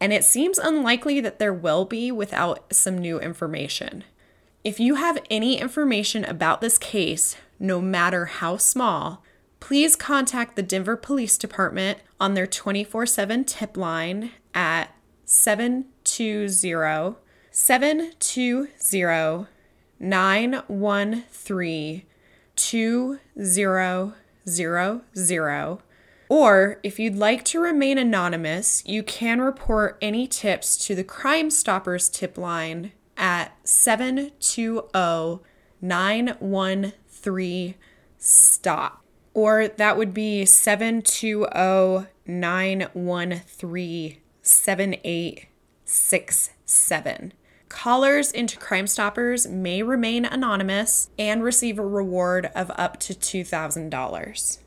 and 0.00 0.12
it 0.12 0.24
seems 0.24 0.58
unlikely 0.58 1.20
that 1.20 1.38
there 1.38 1.54
will 1.54 1.84
be 1.84 2.10
without 2.10 2.74
some 2.74 2.98
new 2.98 3.20
information. 3.20 4.02
If 4.68 4.78
you 4.78 4.96
have 4.96 5.24
any 5.30 5.58
information 5.58 6.26
about 6.26 6.60
this 6.60 6.76
case, 6.76 7.38
no 7.58 7.80
matter 7.80 8.26
how 8.26 8.58
small, 8.58 9.24
please 9.60 9.96
contact 9.96 10.56
the 10.56 10.62
Denver 10.62 10.94
Police 10.94 11.38
Department 11.38 12.00
on 12.20 12.34
their 12.34 12.46
24 12.46 13.06
7 13.06 13.46
tip 13.46 13.78
line 13.78 14.32
at 14.52 14.94
720 15.24 17.16
720 17.50 19.46
913 19.98 22.02
2000. 22.54 24.12
Or 26.28 26.80
if 26.82 26.98
you'd 26.98 27.16
like 27.16 27.42
to 27.46 27.58
remain 27.58 27.96
anonymous, 27.96 28.82
you 28.84 29.02
can 29.02 29.40
report 29.40 29.96
any 30.02 30.26
tips 30.26 30.76
to 30.86 30.94
the 30.94 31.04
Crime 31.04 31.48
Stoppers 31.48 32.10
tip 32.10 32.36
line 32.36 32.92
at 33.18 33.56
720 33.66 35.42
913 35.80 37.74
STOP 38.18 39.04
or 39.38 39.68
that 39.68 39.96
would 39.96 40.12
be 40.12 40.44
720 40.44 42.08
913 42.26 44.16
7867. 44.42 47.32
Callers 47.68 48.32
into 48.32 48.56
Crime 48.56 48.88
Stoppers 48.88 49.46
may 49.46 49.82
remain 49.82 50.24
anonymous 50.24 51.10
and 51.18 51.44
receive 51.44 51.78
a 51.78 51.86
reward 51.86 52.50
of 52.54 52.72
up 52.76 52.98
to 52.98 53.12
$2,000. 53.14 54.58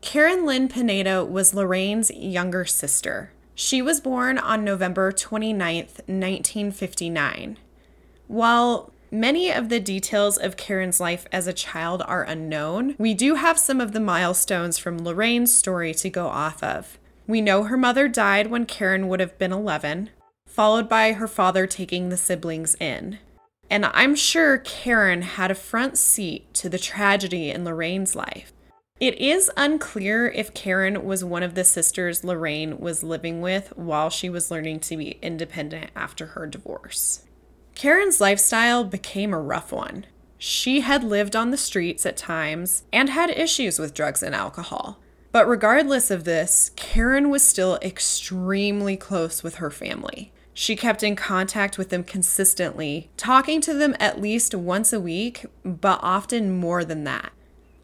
Karen 0.00 0.46
Lynn 0.46 0.68
Pineda 0.68 1.24
was 1.24 1.52
Lorraine's 1.52 2.12
younger 2.12 2.64
sister. 2.64 3.32
She 3.54 3.82
was 3.82 4.00
born 4.00 4.38
on 4.38 4.64
November 4.64 5.12
29, 5.12 5.76
1959. 5.76 7.58
While 8.26 8.92
Many 9.14 9.52
of 9.52 9.68
the 9.68 9.78
details 9.78 10.36
of 10.36 10.56
Karen's 10.56 10.98
life 10.98 11.24
as 11.30 11.46
a 11.46 11.52
child 11.52 12.02
are 12.04 12.24
unknown. 12.24 12.96
We 12.98 13.14
do 13.14 13.36
have 13.36 13.60
some 13.60 13.80
of 13.80 13.92
the 13.92 14.00
milestones 14.00 14.76
from 14.76 14.98
Lorraine's 14.98 15.54
story 15.54 15.94
to 15.94 16.10
go 16.10 16.26
off 16.26 16.60
of. 16.64 16.98
We 17.28 17.40
know 17.40 17.62
her 17.62 17.76
mother 17.76 18.08
died 18.08 18.48
when 18.48 18.66
Karen 18.66 19.06
would 19.06 19.20
have 19.20 19.38
been 19.38 19.52
11, 19.52 20.10
followed 20.48 20.88
by 20.88 21.12
her 21.12 21.28
father 21.28 21.64
taking 21.68 22.08
the 22.08 22.16
siblings 22.16 22.74
in. 22.80 23.20
And 23.70 23.86
I'm 23.86 24.16
sure 24.16 24.58
Karen 24.58 25.22
had 25.22 25.52
a 25.52 25.54
front 25.54 25.96
seat 25.96 26.52
to 26.54 26.68
the 26.68 26.76
tragedy 26.76 27.50
in 27.50 27.64
Lorraine's 27.64 28.16
life. 28.16 28.52
It 28.98 29.16
is 29.18 29.48
unclear 29.56 30.26
if 30.28 30.54
Karen 30.54 31.04
was 31.04 31.22
one 31.22 31.44
of 31.44 31.54
the 31.54 31.62
sisters 31.62 32.24
Lorraine 32.24 32.80
was 32.80 33.04
living 33.04 33.40
with 33.40 33.72
while 33.76 34.10
she 34.10 34.28
was 34.28 34.50
learning 34.50 34.80
to 34.80 34.96
be 34.96 35.18
independent 35.22 35.92
after 35.94 36.26
her 36.26 36.48
divorce. 36.48 37.24
Karen's 37.74 38.20
lifestyle 38.20 38.84
became 38.84 39.34
a 39.34 39.40
rough 39.40 39.72
one. 39.72 40.06
She 40.38 40.80
had 40.80 41.02
lived 41.02 41.34
on 41.34 41.50
the 41.50 41.56
streets 41.56 42.06
at 42.06 42.16
times 42.16 42.84
and 42.92 43.10
had 43.10 43.30
issues 43.30 43.78
with 43.78 43.94
drugs 43.94 44.22
and 44.22 44.34
alcohol. 44.34 45.00
But 45.32 45.48
regardless 45.48 46.10
of 46.10 46.24
this, 46.24 46.70
Karen 46.76 47.30
was 47.30 47.42
still 47.42 47.78
extremely 47.82 48.96
close 48.96 49.42
with 49.42 49.56
her 49.56 49.70
family. 49.70 50.32
She 50.52 50.76
kept 50.76 51.02
in 51.02 51.16
contact 51.16 51.76
with 51.76 51.88
them 51.88 52.04
consistently, 52.04 53.10
talking 53.16 53.60
to 53.62 53.74
them 53.74 53.96
at 53.98 54.20
least 54.20 54.54
once 54.54 54.92
a 54.92 55.00
week, 55.00 55.44
but 55.64 55.98
often 56.00 56.52
more 56.52 56.84
than 56.84 57.02
that. 57.04 57.32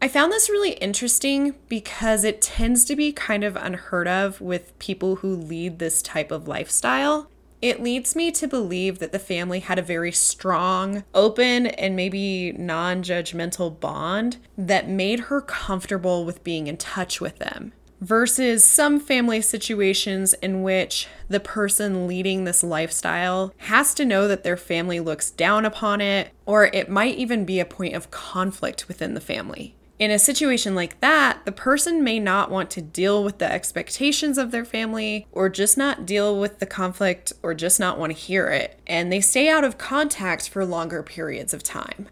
I 0.01 0.07
found 0.07 0.31
this 0.31 0.49
really 0.49 0.71
interesting 0.73 1.55
because 1.67 2.23
it 2.23 2.41
tends 2.41 2.85
to 2.85 2.95
be 2.95 3.11
kind 3.11 3.43
of 3.43 3.57
unheard 3.57 4.07
of 4.07 4.39
with 4.39 4.77
people 4.79 5.17
who 5.17 5.35
lead 5.35 5.79
this 5.79 6.01
type 6.01 6.31
of 6.31 6.47
lifestyle. 6.47 7.29
It 7.61 7.81
leads 7.81 8.15
me 8.15 8.31
to 8.31 8.47
believe 8.47 8.97
that 8.99 9.11
the 9.11 9.19
family 9.19 9.59
had 9.59 9.77
a 9.77 9.83
very 9.83 10.11
strong, 10.11 11.03
open, 11.13 11.67
and 11.67 11.95
maybe 11.95 12.53
non 12.53 13.03
judgmental 13.03 13.79
bond 13.79 14.37
that 14.57 14.89
made 14.89 15.21
her 15.21 15.41
comfortable 15.41 16.25
with 16.25 16.43
being 16.43 16.65
in 16.65 16.77
touch 16.77 17.21
with 17.21 17.37
them. 17.37 17.73
Versus 17.99 18.63
some 18.63 18.99
family 18.99 19.41
situations 19.41 20.33
in 20.35 20.63
which 20.63 21.07
the 21.29 21.39
person 21.39 22.07
leading 22.07 22.45
this 22.45 22.63
lifestyle 22.63 23.53
has 23.57 23.93
to 23.93 24.05
know 24.05 24.27
that 24.27 24.43
their 24.43 24.57
family 24.57 24.99
looks 24.99 25.29
down 25.29 25.63
upon 25.63 26.01
it, 26.01 26.31
or 26.47 26.65
it 26.65 26.89
might 26.89 27.15
even 27.15 27.45
be 27.45 27.59
a 27.59 27.65
point 27.65 27.93
of 27.93 28.09
conflict 28.09 28.87
within 28.87 29.13
the 29.13 29.21
family. 29.21 29.75
In 30.01 30.09
a 30.09 30.17
situation 30.17 30.73
like 30.73 30.99
that, 31.01 31.45
the 31.45 31.51
person 31.51 32.03
may 32.03 32.19
not 32.19 32.49
want 32.49 32.71
to 32.71 32.81
deal 32.81 33.23
with 33.23 33.37
the 33.37 33.51
expectations 33.51 34.39
of 34.39 34.49
their 34.49 34.65
family 34.65 35.27
or 35.31 35.47
just 35.47 35.77
not 35.77 36.07
deal 36.07 36.39
with 36.39 36.57
the 36.57 36.65
conflict 36.65 37.33
or 37.43 37.53
just 37.53 37.79
not 37.79 37.99
want 37.99 38.11
to 38.11 38.17
hear 38.17 38.47
it, 38.47 38.79
and 38.87 39.11
they 39.11 39.21
stay 39.21 39.47
out 39.47 39.63
of 39.63 39.77
contact 39.77 40.49
for 40.49 40.65
longer 40.65 41.03
periods 41.03 41.53
of 41.53 41.61
time. 41.61 42.07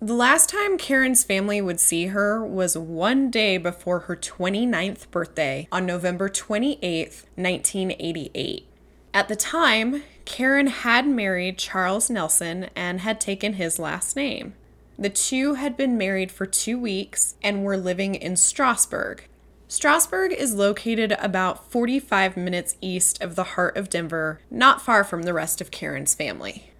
The 0.00 0.14
last 0.14 0.48
time 0.48 0.78
Karen's 0.78 1.24
family 1.24 1.60
would 1.60 1.80
see 1.80 2.06
her 2.06 2.46
was 2.46 2.78
one 2.78 3.28
day 3.28 3.58
before 3.58 4.00
her 4.00 4.14
29th 4.14 5.10
birthday 5.10 5.66
on 5.72 5.84
November 5.84 6.28
28, 6.28 7.24
1988. 7.34 8.68
At 9.12 9.26
the 9.26 9.34
time, 9.34 10.04
Karen 10.26 10.68
had 10.68 11.08
married 11.08 11.58
Charles 11.58 12.08
Nelson 12.08 12.70
and 12.76 13.00
had 13.00 13.20
taken 13.20 13.54
his 13.54 13.80
last 13.80 14.14
name. 14.14 14.54
The 14.98 15.10
two 15.10 15.54
had 15.54 15.76
been 15.76 15.98
married 15.98 16.32
for 16.32 16.46
two 16.46 16.78
weeks 16.78 17.34
and 17.42 17.62
were 17.62 17.76
living 17.76 18.14
in 18.14 18.36
Strasburg. 18.36 19.28
Strasburg 19.68 20.32
is 20.32 20.54
located 20.54 21.12
about 21.18 21.70
45 21.70 22.36
minutes 22.36 22.76
east 22.80 23.20
of 23.20 23.34
the 23.34 23.44
heart 23.44 23.76
of 23.76 23.90
Denver, 23.90 24.40
not 24.50 24.80
far 24.80 25.04
from 25.04 25.24
the 25.24 25.34
rest 25.34 25.60
of 25.60 25.70
Karen's 25.70 26.14
family. 26.14 26.70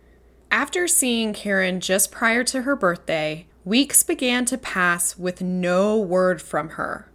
After 0.51 0.87
seeing 0.87 1.35
Karen 1.35 1.81
just 1.81 2.11
prior 2.11 2.45
to 2.45 2.63
her 2.63 2.77
birthday, 2.77 3.47
weeks 3.65 4.03
began 4.03 4.45
to 4.47 4.57
pass 4.57 5.19
with 5.19 5.43
no 5.43 5.99
word 5.99 6.41
from 6.41 6.71
her. 6.71 7.11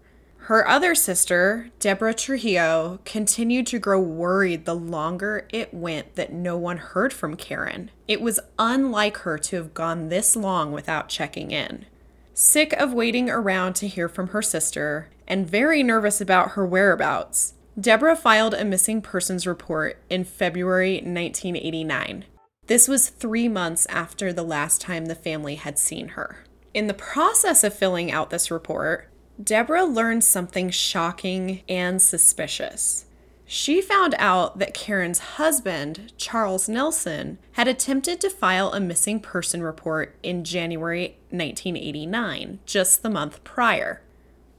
Her 0.51 0.67
other 0.67 0.95
sister, 0.95 1.69
Deborah 1.79 2.13
Trujillo, 2.13 2.99
continued 3.05 3.67
to 3.67 3.79
grow 3.79 4.01
worried 4.01 4.65
the 4.65 4.75
longer 4.75 5.47
it 5.53 5.73
went 5.73 6.15
that 6.15 6.33
no 6.33 6.57
one 6.57 6.75
heard 6.75 7.13
from 7.13 7.37
Karen. 7.37 7.89
It 8.05 8.19
was 8.19 8.37
unlike 8.59 9.19
her 9.19 9.37
to 9.37 9.55
have 9.55 9.73
gone 9.73 10.09
this 10.09 10.35
long 10.35 10.73
without 10.73 11.07
checking 11.07 11.51
in. 11.51 11.85
Sick 12.33 12.73
of 12.73 12.91
waiting 12.91 13.29
around 13.29 13.75
to 13.75 13.87
hear 13.87 14.09
from 14.09 14.27
her 14.27 14.41
sister, 14.41 15.07
and 15.25 15.49
very 15.49 15.83
nervous 15.83 16.19
about 16.19 16.51
her 16.51 16.65
whereabouts, 16.65 17.53
Deborah 17.79 18.17
filed 18.17 18.53
a 18.53 18.65
missing 18.65 19.01
persons 19.01 19.47
report 19.47 19.99
in 20.09 20.25
February 20.25 20.95
1989. 20.95 22.25
This 22.67 22.89
was 22.89 23.07
three 23.07 23.47
months 23.47 23.87
after 23.89 24.33
the 24.33 24.43
last 24.43 24.81
time 24.81 25.05
the 25.05 25.15
family 25.15 25.55
had 25.55 25.79
seen 25.79 26.09
her. 26.09 26.43
In 26.73 26.87
the 26.87 26.93
process 26.93 27.63
of 27.63 27.73
filling 27.73 28.11
out 28.11 28.31
this 28.31 28.51
report, 28.51 29.07
Deborah 29.41 29.85
learned 29.85 30.23
something 30.23 30.69
shocking 30.69 31.61
and 31.69 32.01
suspicious. 32.01 33.05
she 33.45 33.81
found 33.81 34.15
out 34.17 34.59
that 34.59 34.73
Karen's 34.73 35.19
husband, 35.19 36.13
Charles 36.17 36.69
Nelson, 36.69 37.37
had 37.53 37.67
attempted 37.67 38.21
to 38.21 38.29
file 38.29 38.71
a 38.71 38.79
missing 38.79 39.19
person 39.19 39.61
report 39.61 40.15
in 40.23 40.45
January 40.45 41.17
1989, 41.31 42.59
just 42.65 43.03
the 43.03 43.09
month 43.09 43.43
prior. 43.43 44.01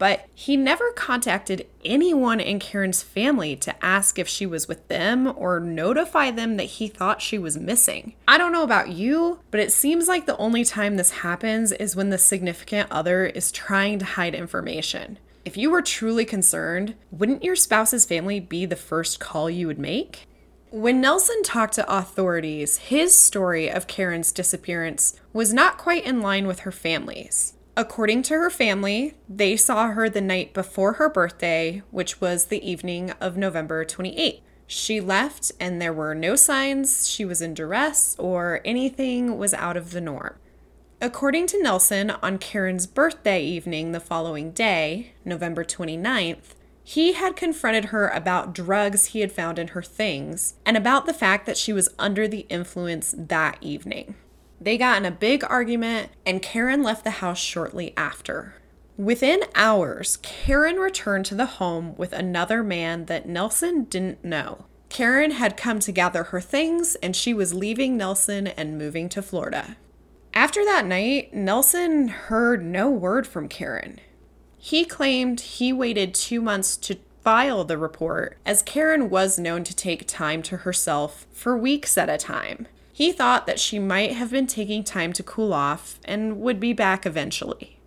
But 0.03 0.27
he 0.35 0.57
never 0.57 0.91
contacted 0.91 1.65
anyone 1.85 2.41
in 2.41 2.59
Karen's 2.59 3.05
family 3.05 3.55
to 3.55 3.85
ask 3.85 4.19
if 4.19 4.27
she 4.27 4.47
was 4.47 4.67
with 4.67 4.89
them 4.89 5.33
or 5.37 5.61
notify 5.61 6.33
them 6.33 6.57
that 6.57 6.65
he 6.65 6.89
thought 6.89 7.23
she 7.23 7.39
was 7.39 7.57
missing. 7.57 8.15
I 8.27 8.37
don't 8.37 8.51
know 8.51 8.65
about 8.65 8.89
you, 8.89 9.39
but 9.53 9.61
it 9.61 9.71
seems 9.71 10.09
like 10.09 10.27
the 10.27 10.37
only 10.39 10.65
time 10.65 10.97
this 10.97 11.13
happens 11.23 11.71
is 11.71 11.95
when 11.95 12.11
the 12.11 12.19
significant 12.19 12.91
other 12.91 13.27
is 13.27 13.53
trying 13.53 14.01
to 14.01 14.05
hide 14.05 14.35
information. 14.35 15.21
If 15.45 15.57
you 15.57 15.71
were 15.71 15.83
truly 15.83 16.25
concerned, 16.25 16.97
wouldn't 17.13 17.45
your 17.45 17.55
spouse's 17.55 18.05
family 18.05 18.41
be 18.41 18.67
the 18.67 18.75
first 18.75 19.21
call 19.21 19.49
you 19.49 19.69
would 19.69 19.79
make? 19.79 20.27
When 20.73 21.01
Nelson 21.01 21.45
talked 21.45 21.75
to 21.75 21.89
authorities, 21.89 22.79
his 22.79 23.15
story 23.15 23.71
of 23.71 23.87
Karen's 23.87 24.33
disappearance 24.33 25.15
was 25.33 25.55
not 25.55 25.79
quite 25.79 26.05
in 26.05 26.21
line 26.21 26.49
with 26.49 26.61
her 26.61 26.73
family's. 26.73 27.55
According 27.75 28.23
to 28.25 28.35
her 28.35 28.51
family, 28.51 29.15
they 29.29 29.57
saw 29.57 29.89
her 29.89 30.11
the 30.11 30.21
night 30.21 30.53
before 30.53 30.95
her 30.95 31.09
birthday, 31.09 31.83
which 31.91 32.21
was 32.21 32.47
the 32.47 32.69
evening 32.69 33.13
of 33.13 33.39
November 33.39 33.83
28th. 33.85 34.41
She 34.67 35.01
left, 35.01 35.53
and 35.59 35.81
there 35.81 35.93
were 35.93 36.15
no 36.15 36.37
signs 36.37 37.09
she 37.09 37.25
was 37.25 37.41
in 37.41 37.55
duress 37.55 38.15
or 38.19 38.61
anything 38.65 39.39
was 39.39 39.55
out 39.55 39.79
of 39.79 39.93
the 39.93 40.01
norm. 40.03 40.37
According 41.01 41.47
to 41.49 41.63
Nelson, 41.63 42.11
on 42.11 42.39
Karen's 42.39 42.87
birthday 42.87 43.43
evening 43.43 43.93
the 43.93 44.01
following 44.01 44.53
day, 44.53 45.13
November 45.25 45.65
29th, 45.65 46.55
he 46.85 47.15
had 47.15 47.37
confronted 47.37 47.87
her 47.87 48.09
about 48.09 48.55
drugs 48.55 49.07
he 49.07 49.21
had 49.21 49.33
found 49.33 49.59
in 49.59 49.69
her 49.69 49.83
things 49.83 50.55
and 50.67 50.77
about 50.77 51.07
the 51.07 51.15
fact 51.15 51.47
that 51.47 51.57
she 51.57 51.73
was 51.73 51.89
under 51.99 52.29
the 52.29 52.47
influence 52.49 53.15
that 53.17 53.57
evening. 53.61 54.15
They 54.63 54.79
got 54.79 54.99
in 54.99 55.05
a 55.05 55.11
big 55.11 55.43
argument, 55.49 56.11
and 56.25 56.41
Karen 56.41 56.85
left 56.85 57.03
the 57.03 57.11
house 57.11 57.41
shortly 57.41 57.93
after. 57.97 58.55
Within 58.97 59.41
hours, 59.57 60.19
Karen 60.19 60.77
returned 60.77 61.27
to 61.27 61.35
the 61.35 61.47
home 61.47 61.97
with 61.97 62.13
another 62.13 62.63
man 62.63 63.07
that 63.07 63.27
Nelson 63.27 63.85
didn't 63.85 64.25
know. 64.25 64.67
Karen 64.89 65.33
had 65.33 65.57
come 65.57 65.81
to 65.81 65.91
gather 65.91 66.25
her 66.25 66.41
things, 66.41 66.95
and 66.97 67.17
she 67.17 67.35
was 67.35 67.55
leaving 67.55 67.97
Nelson 67.97 68.47
and 68.47 68.79
moving 68.79 69.09
to 69.09 69.21
Florida. 69.21 69.77
After 70.33 70.65
that 70.65 70.87
night, 70.87 71.35
Nelson 71.35 72.07
heard 72.07 72.65
no 72.65 72.89
word 72.89 73.27
from 73.27 73.49
Karen. 73.49 73.99
He 74.59 74.85
claimed 74.85 75.41
he 75.41 75.73
waited 75.73 76.15
two 76.15 76.41
months 76.41 76.77
to 76.77 76.99
file 77.25 77.65
the 77.65 77.79
report, 77.79 78.39
as 78.47 78.63
Karen 78.63 79.11
was 79.11 79.41
known 79.41 79.65
to 79.65 79.75
take 79.75 80.07
time 80.07 80.41
to 80.43 80.59
herself 80.59 81.27
for 81.33 81.59
weeks 81.59 81.99
at 81.99 82.09
a 82.09 82.17
time. 82.17 82.69
He 82.93 83.11
thought 83.13 83.47
that 83.47 83.59
she 83.59 83.79
might 83.79 84.13
have 84.13 84.31
been 84.31 84.47
taking 84.47 84.85
time 84.85 85.13
to 85.15 85.23
cool 85.23 85.55
off 85.55 85.99
and 86.05 86.41
would 86.41 86.61
be 86.61 86.73
back 86.73 87.07
eventually. 87.07 87.79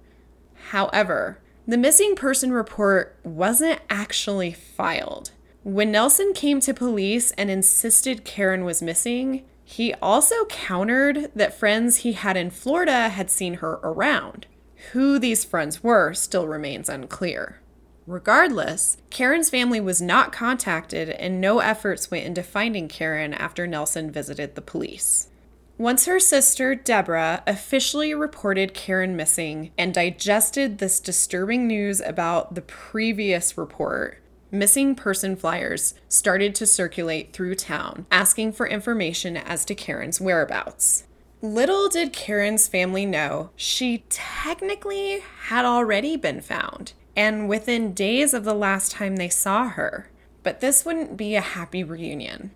However, 0.70 1.40
the 1.68 1.78
missing 1.78 2.16
person 2.16 2.52
report 2.52 3.18
wasn't 3.24 3.82
actually 3.90 4.52
filed. 4.52 5.32
When 5.64 5.92
Nelson 5.92 6.34
came 6.34 6.60
to 6.62 6.74
police 6.74 7.32
and 7.32 7.50
insisted 7.50 8.26
Karen 8.26 8.66
was 8.66 8.82
missing, 8.82 9.46
he 9.64 9.94
also 9.96 10.46
countered 10.46 11.32
that 11.36 11.58
friends 11.58 11.98
he 11.98 12.14
had 12.14 12.38
in 12.38 12.52
Florida 12.52 13.10
had 13.10 13.32
seen 13.32 13.56
her 13.56 13.80
around. 13.84 14.46
Who 14.92 15.18
these 15.18 15.44
friends 15.44 15.84
were 15.84 16.14
still 16.14 16.48
remains 16.48 16.88
unclear. 16.88 17.60
Regardless, 18.08 18.98
Karen's 19.10 19.50
family 19.50 19.82
was 19.82 20.02
not 20.02 20.32
contacted 20.32 21.10
and 21.10 21.42
no 21.42 21.60
efforts 21.60 22.12
went 22.12 22.26
into 22.26 22.44
finding 22.44 22.88
Karen 22.88 23.34
after 23.34 23.66
Nelson 23.66 24.12
visited 24.12 24.54
the 24.54 24.62
police. 24.62 25.30
Once 25.78 26.06
her 26.06 26.20
sister, 26.20 26.76
Deborah, 26.76 27.44
officially 27.48 28.14
reported 28.14 28.74
Karen 28.74 29.16
missing 29.16 29.72
and 29.78 29.94
digested 29.94 30.78
this 30.78 31.00
disturbing 31.00 31.68
news 31.68 32.00
about 32.00 32.54
the 32.54 32.62
previous 32.62 33.58
report, 33.58 34.22
missing 34.52 34.96
person 34.96 35.36
flyers 35.36 35.96
started 36.08 36.56
to 36.56 36.66
circulate 36.66 37.34
through 37.34 37.56
town, 37.56 38.06
asking 38.12 38.54
for 38.54 38.68
information 38.68 39.36
as 39.36 39.66
to 39.66 39.76
Karen's 39.76 40.22
whereabouts. 40.22 41.06
Little 41.42 41.90
did 41.90 42.14
Karen's 42.14 42.68
family 42.68 43.06
know 43.06 43.50
she 43.56 44.06
technically 44.10 45.24
had 45.48 45.66
already 45.66 46.16
been 46.16 46.40
found, 46.40 46.94
and 47.16 47.48
within 47.48 47.94
days 47.94 48.34
of 48.34 48.44
the 48.44 48.54
last 48.54 48.92
time 48.92 49.16
they 49.16 49.30
saw 49.30 49.70
her. 49.70 50.10
But 50.44 50.62
this 50.62 50.86
wouldn't 50.86 51.18
be 51.18 51.36
a 51.36 51.42
happy 51.42 51.84
reunion. 51.84 52.52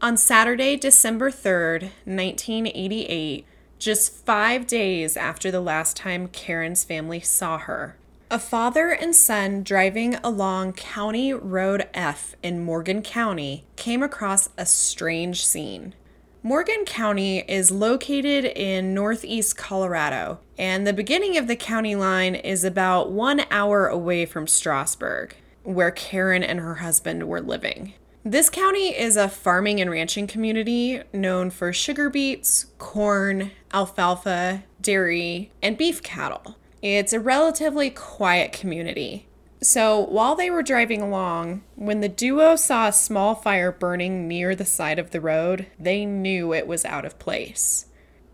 On 0.00 0.16
Saturday, 0.16 0.76
December 0.76 1.30
3rd, 1.30 1.90
1988, 2.04 3.46
just 3.78 4.24
five 4.24 4.66
days 4.66 5.16
after 5.16 5.50
the 5.50 5.60
last 5.60 5.96
time 5.96 6.28
Karen's 6.28 6.84
family 6.84 7.20
saw 7.20 7.58
her, 7.58 7.96
a 8.30 8.38
father 8.38 8.90
and 8.90 9.14
son 9.14 9.62
driving 9.62 10.16
along 10.16 10.72
County 10.72 11.32
Road 11.32 11.88
F 11.94 12.34
in 12.42 12.64
Morgan 12.64 13.02
County 13.02 13.64
came 13.76 14.02
across 14.02 14.48
a 14.56 14.66
strange 14.66 15.44
scene. 15.44 15.94
Morgan 16.46 16.84
County 16.84 17.38
is 17.38 17.70
located 17.70 18.44
in 18.44 18.92
northeast 18.92 19.56
Colorado, 19.56 20.40
and 20.58 20.86
the 20.86 20.92
beginning 20.92 21.38
of 21.38 21.46
the 21.46 21.56
county 21.56 21.96
line 21.96 22.34
is 22.34 22.64
about 22.64 23.10
one 23.10 23.46
hour 23.50 23.86
away 23.86 24.26
from 24.26 24.46
Strasburg, 24.46 25.34
where 25.62 25.90
Karen 25.90 26.42
and 26.42 26.60
her 26.60 26.74
husband 26.74 27.26
were 27.28 27.40
living. 27.40 27.94
This 28.26 28.50
county 28.50 28.88
is 28.88 29.16
a 29.16 29.26
farming 29.26 29.80
and 29.80 29.90
ranching 29.90 30.26
community 30.26 31.00
known 31.14 31.48
for 31.48 31.72
sugar 31.72 32.10
beets, 32.10 32.66
corn, 32.76 33.50
alfalfa, 33.72 34.64
dairy, 34.82 35.50
and 35.62 35.78
beef 35.78 36.02
cattle. 36.02 36.58
It's 36.82 37.14
a 37.14 37.20
relatively 37.20 37.88
quiet 37.88 38.52
community. 38.52 39.26
So 39.64 39.98
while 39.98 40.34
they 40.34 40.50
were 40.50 40.62
driving 40.62 41.00
along, 41.00 41.62
when 41.74 42.00
the 42.00 42.08
duo 42.08 42.54
saw 42.54 42.88
a 42.88 42.92
small 42.92 43.34
fire 43.34 43.72
burning 43.72 44.28
near 44.28 44.54
the 44.54 44.66
side 44.66 44.98
of 44.98 45.10
the 45.10 45.22
road, 45.22 45.68
they 45.80 46.04
knew 46.04 46.52
it 46.52 46.66
was 46.66 46.84
out 46.84 47.06
of 47.06 47.18
place. 47.18 47.86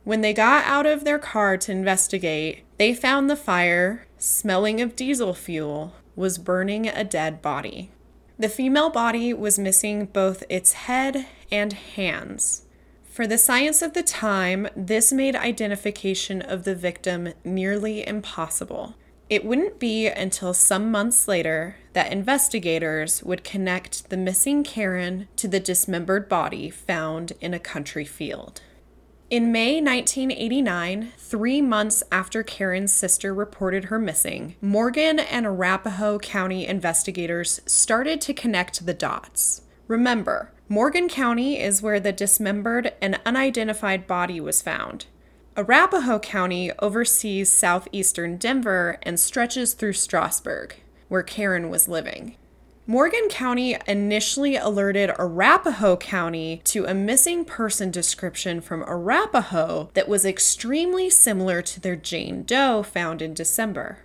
When 0.02 0.22
they 0.22 0.32
got 0.32 0.64
out 0.64 0.86
of 0.86 1.04
their 1.04 1.20
car 1.20 1.56
to 1.58 1.70
investigate, 1.70 2.64
they 2.78 2.94
found 2.94 3.30
the 3.30 3.36
fire, 3.36 4.08
smelling 4.18 4.80
of 4.80 4.96
diesel 4.96 5.32
fuel, 5.32 5.94
was 6.16 6.36
burning 6.36 6.88
a 6.88 7.04
dead 7.04 7.40
body. 7.40 7.92
The 8.36 8.48
female 8.48 8.90
body 8.90 9.32
was 9.32 9.56
missing 9.56 10.06
both 10.06 10.42
its 10.48 10.72
head 10.72 11.26
and 11.52 11.72
hands. 11.74 12.66
For 13.04 13.28
the 13.28 13.38
science 13.38 13.82
of 13.82 13.92
the 13.92 14.02
time, 14.02 14.66
this 14.74 15.12
made 15.12 15.36
identification 15.36 16.42
of 16.42 16.64
the 16.64 16.74
victim 16.74 17.34
nearly 17.44 18.04
impossible. 18.04 18.96
It 19.30 19.44
wouldn't 19.44 19.78
be 19.78 20.08
until 20.08 20.52
some 20.52 20.90
months 20.90 21.28
later 21.28 21.76
that 21.92 22.10
investigators 22.10 23.22
would 23.22 23.44
connect 23.44 24.10
the 24.10 24.16
missing 24.16 24.64
Karen 24.64 25.28
to 25.36 25.46
the 25.46 25.60
dismembered 25.60 26.28
body 26.28 26.68
found 26.68 27.34
in 27.40 27.54
a 27.54 27.60
country 27.60 28.04
field. 28.04 28.60
In 29.30 29.52
May 29.52 29.80
1989, 29.80 31.12
three 31.16 31.62
months 31.62 32.02
after 32.10 32.42
Karen's 32.42 32.92
sister 32.92 33.32
reported 33.32 33.84
her 33.84 34.00
missing, 34.00 34.56
Morgan 34.60 35.20
and 35.20 35.46
Arapahoe 35.46 36.18
County 36.18 36.66
investigators 36.66 37.60
started 37.66 38.20
to 38.22 38.34
connect 38.34 38.84
the 38.84 38.94
dots. 38.94 39.62
Remember, 39.86 40.50
Morgan 40.68 41.08
County 41.08 41.60
is 41.60 41.80
where 41.80 42.00
the 42.00 42.12
dismembered 42.12 42.94
and 43.00 43.20
unidentified 43.24 44.08
body 44.08 44.40
was 44.40 44.60
found. 44.60 45.06
Arapahoe 45.56 46.20
County 46.20 46.70
oversees 46.78 47.50
southeastern 47.50 48.36
Denver 48.36 48.98
and 49.02 49.18
stretches 49.18 49.74
through 49.74 49.94
Strasburg, 49.94 50.76
where 51.08 51.24
Karen 51.24 51.68
was 51.68 51.88
living. 51.88 52.36
Morgan 52.86 53.28
County 53.28 53.76
initially 53.86 54.56
alerted 54.56 55.10
Arapahoe 55.18 55.96
County 55.96 56.60
to 56.64 56.84
a 56.86 56.94
missing 56.94 57.44
person 57.44 57.90
description 57.90 58.60
from 58.60 58.82
Arapahoe 58.84 59.90
that 59.94 60.08
was 60.08 60.24
extremely 60.24 61.10
similar 61.10 61.62
to 61.62 61.80
their 61.80 61.96
Jane 61.96 62.44
Doe 62.44 62.82
found 62.82 63.20
in 63.20 63.34
December. 63.34 63.98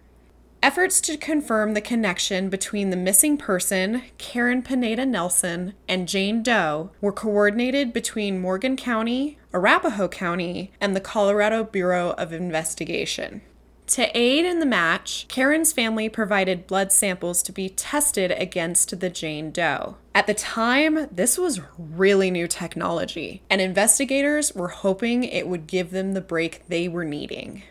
Efforts 0.65 0.99
to 1.01 1.15
confirm 1.15 1.75
the 1.75 1.80
connection 1.80 2.49
between 2.49 2.89
the 2.89 2.97
missing 2.97 3.38
person, 3.38 4.01
Karen 4.17 4.63
Pineda 4.63 5.06
Nelson, 5.06 5.75
and 5.88 6.08
Jane 6.08 6.41
Doe 6.41 6.89
were 7.01 7.12
coordinated 7.12 7.93
between 7.93 8.41
Morgan 8.41 8.75
County, 8.75 9.38
Arapahoe 9.54 10.08
County, 10.08 10.71
and 10.82 10.95
the 10.95 10.99
Colorado 10.99 11.63
Bureau 11.63 12.15
of 12.17 12.34
Investigation. 12.34 13.43
To 13.89 14.10
aid 14.17 14.43
in 14.43 14.60
the 14.60 14.65
match, 14.65 15.28
Karen's 15.28 15.71
family 15.71 16.10
provided 16.10 16.65
blood 16.65 16.91
samples 16.91 17.43
to 17.43 17.51
be 17.51 17.69
tested 17.69 18.32
against 18.32 18.99
the 18.99 19.12
Jane 19.12 19.51
Doe. 19.51 19.97
At 20.15 20.25
the 20.25 20.34
time, 20.34 21.08
this 21.12 21.38
was 21.38 21.62
really 21.78 22.32
new 22.32 22.47
technology, 22.47 23.43
and 23.51 23.62
investigators 23.62 24.56
were 24.56 24.69
hoping 24.69 25.25
it 25.25 25.47
would 25.47 25.67
give 25.67 25.91
them 25.91 26.13
the 26.13 26.21
break 26.21 26.67
they 26.67 26.88
were 26.88 27.06
needing. 27.06 27.62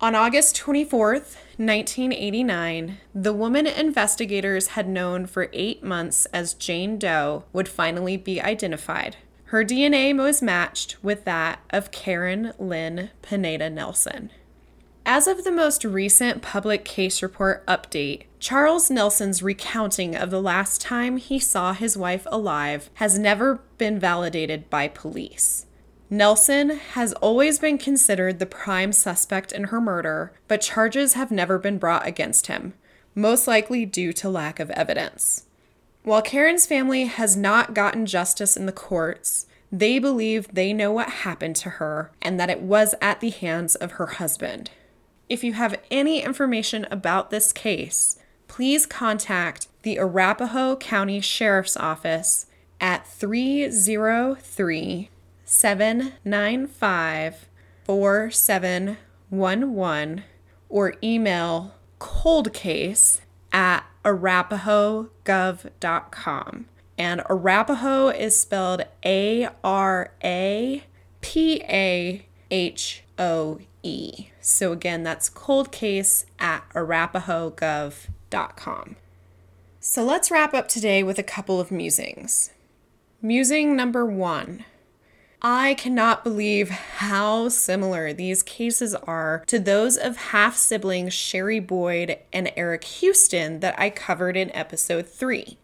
On 0.00 0.14
August 0.14 0.56
24th, 0.56 1.36
1989, 1.56 2.98
the 3.14 3.32
woman 3.32 3.66
investigators 3.66 4.68
had 4.68 4.88
known 4.88 5.24
for 5.24 5.48
eight 5.52 5.84
months 5.84 6.26
as 6.26 6.52
Jane 6.52 6.98
Doe 6.98 7.44
would 7.52 7.68
finally 7.68 8.16
be 8.16 8.40
identified. 8.40 9.16
Her 9.46 9.64
DNA 9.64 10.16
was 10.16 10.42
matched 10.42 11.02
with 11.02 11.24
that 11.24 11.60
of 11.70 11.92
Karen 11.92 12.52
Lynn 12.58 13.10
Pineda 13.22 13.70
Nelson. 13.70 14.30
As 15.06 15.28
of 15.28 15.44
the 15.44 15.52
most 15.52 15.84
recent 15.84 16.42
public 16.42 16.84
case 16.84 17.22
report 17.22 17.64
update, 17.66 18.24
Charles 18.40 18.90
Nelson's 18.90 19.42
recounting 19.42 20.16
of 20.16 20.30
the 20.30 20.42
last 20.42 20.80
time 20.80 21.18
he 21.18 21.38
saw 21.38 21.72
his 21.72 21.96
wife 21.96 22.26
alive 22.32 22.90
has 22.94 23.16
never 23.18 23.60
been 23.78 24.00
validated 24.00 24.68
by 24.68 24.88
police. 24.88 25.66
Nelson 26.14 26.78
has 26.92 27.12
always 27.14 27.58
been 27.58 27.76
considered 27.76 28.38
the 28.38 28.46
prime 28.46 28.92
suspect 28.92 29.50
in 29.50 29.64
her 29.64 29.80
murder, 29.80 30.32
but 30.46 30.60
charges 30.60 31.14
have 31.14 31.32
never 31.32 31.58
been 31.58 31.76
brought 31.76 32.06
against 32.06 32.46
him, 32.46 32.74
most 33.16 33.48
likely 33.48 33.84
due 33.84 34.12
to 34.12 34.28
lack 34.28 34.60
of 34.60 34.70
evidence. 34.70 35.46
While 36.04 36.22
Karen's 36.22 36.66
family 36.66 37.06
has 37.06 37.36
not 37.36 37.74
gotten 37.74 38.06
justice 38.06 38.56
in 38.56 38.66
the 38.66 38.72
courts, 38.72 39.46
they 39.72 39.98
believe 39.98 40.54
they 40.54 40.72
know 40.72 40.92
what 40.92 41.08
happened 41.08 41.56
to 41.56 41.70
her 41.70 42.12
and 42.22 42.38
that 42.38 42.50
it 42.50 42.60
was 42.60 42.94
at 43.02 43.18
the 43.18 43.30
hands 43.30 43.74
of 43.74 43.92
her 43.92 44.06
husband. 44.06 44.70
If 45.28 45.42
you 45.42 45.54
have 45.54 45.80
any 45.90 46.22
information 46.22 46.86
about 46.92 47.30
this 47.30 47.52
case, 47.52 48.20
please 48.46 48.86
contact 48.86 49.66
the 49.82 49.98
Arapahoe 49.98 50.76
County 50.76 51.20
Sheriff's 51.20 51.76
Office 51.76 52.46
at 52.80 53.04
303 53.04 55.10
795 55.54 57.48
4711 57.84 60.24
or 60.68 60.94
email 61.02 61.74
coldcase 62.00 63.20
at 63.52 63.84
arapahoegov.com. 64.04 66.66
And 66.98 67.22
Arapahoe 67.30 68.08
is 68.08 68.40
spelled 68.40 68.82
A 69.04 69.48
R 69.62 70.12
A 70.22 70.82
P 71.20 71.62
A 71.62 72.26
H 72.50 73.04
O 73.18 73.60
E. 73.82 74.26
So 74.40 74.72
again, 74.72 75.04
that's 75.04 75.28
coldcase 75.28 76.24
at 76.38 76.64
arapahoegov.com. 76.74 78.96
So 79.80 80.04
let's 80.04 80.30
wrap 80.30 80.54
up 80.54 80.68
today 80.68 81.02
with 81.02 81.18
a 81.18 81.22
couple 81.22 81.60
of 81.60 81.70
musings. 81.70 82.50
Musing 83.22 83.76
number 83.76 84.04
one. 84.04 84.64
I 85.46 85.74
cannot 85.74 86.24
believe 86.24 86.70
how 86.70 87.50
similar 87.50 88.14
these 88.14 88.42
cases 88.42 88.94
are 88.94 89.44
to 89.46 89.58
those 89.58 89.98
of 89.98 90.16
half 90.16 90.56
siblings 90.56 91.12
Sherry 91.12 91.60
Boyd 91.60 92.16
and 92.32 92.50
Eric 92.56 92.84
Houston 92.84 93.60
that 93.60 93.78
I 93.78 93.90
covered 93.90 94.38
in 94.38 94.50
episode 94.56 95.06
3. 95.06 95.58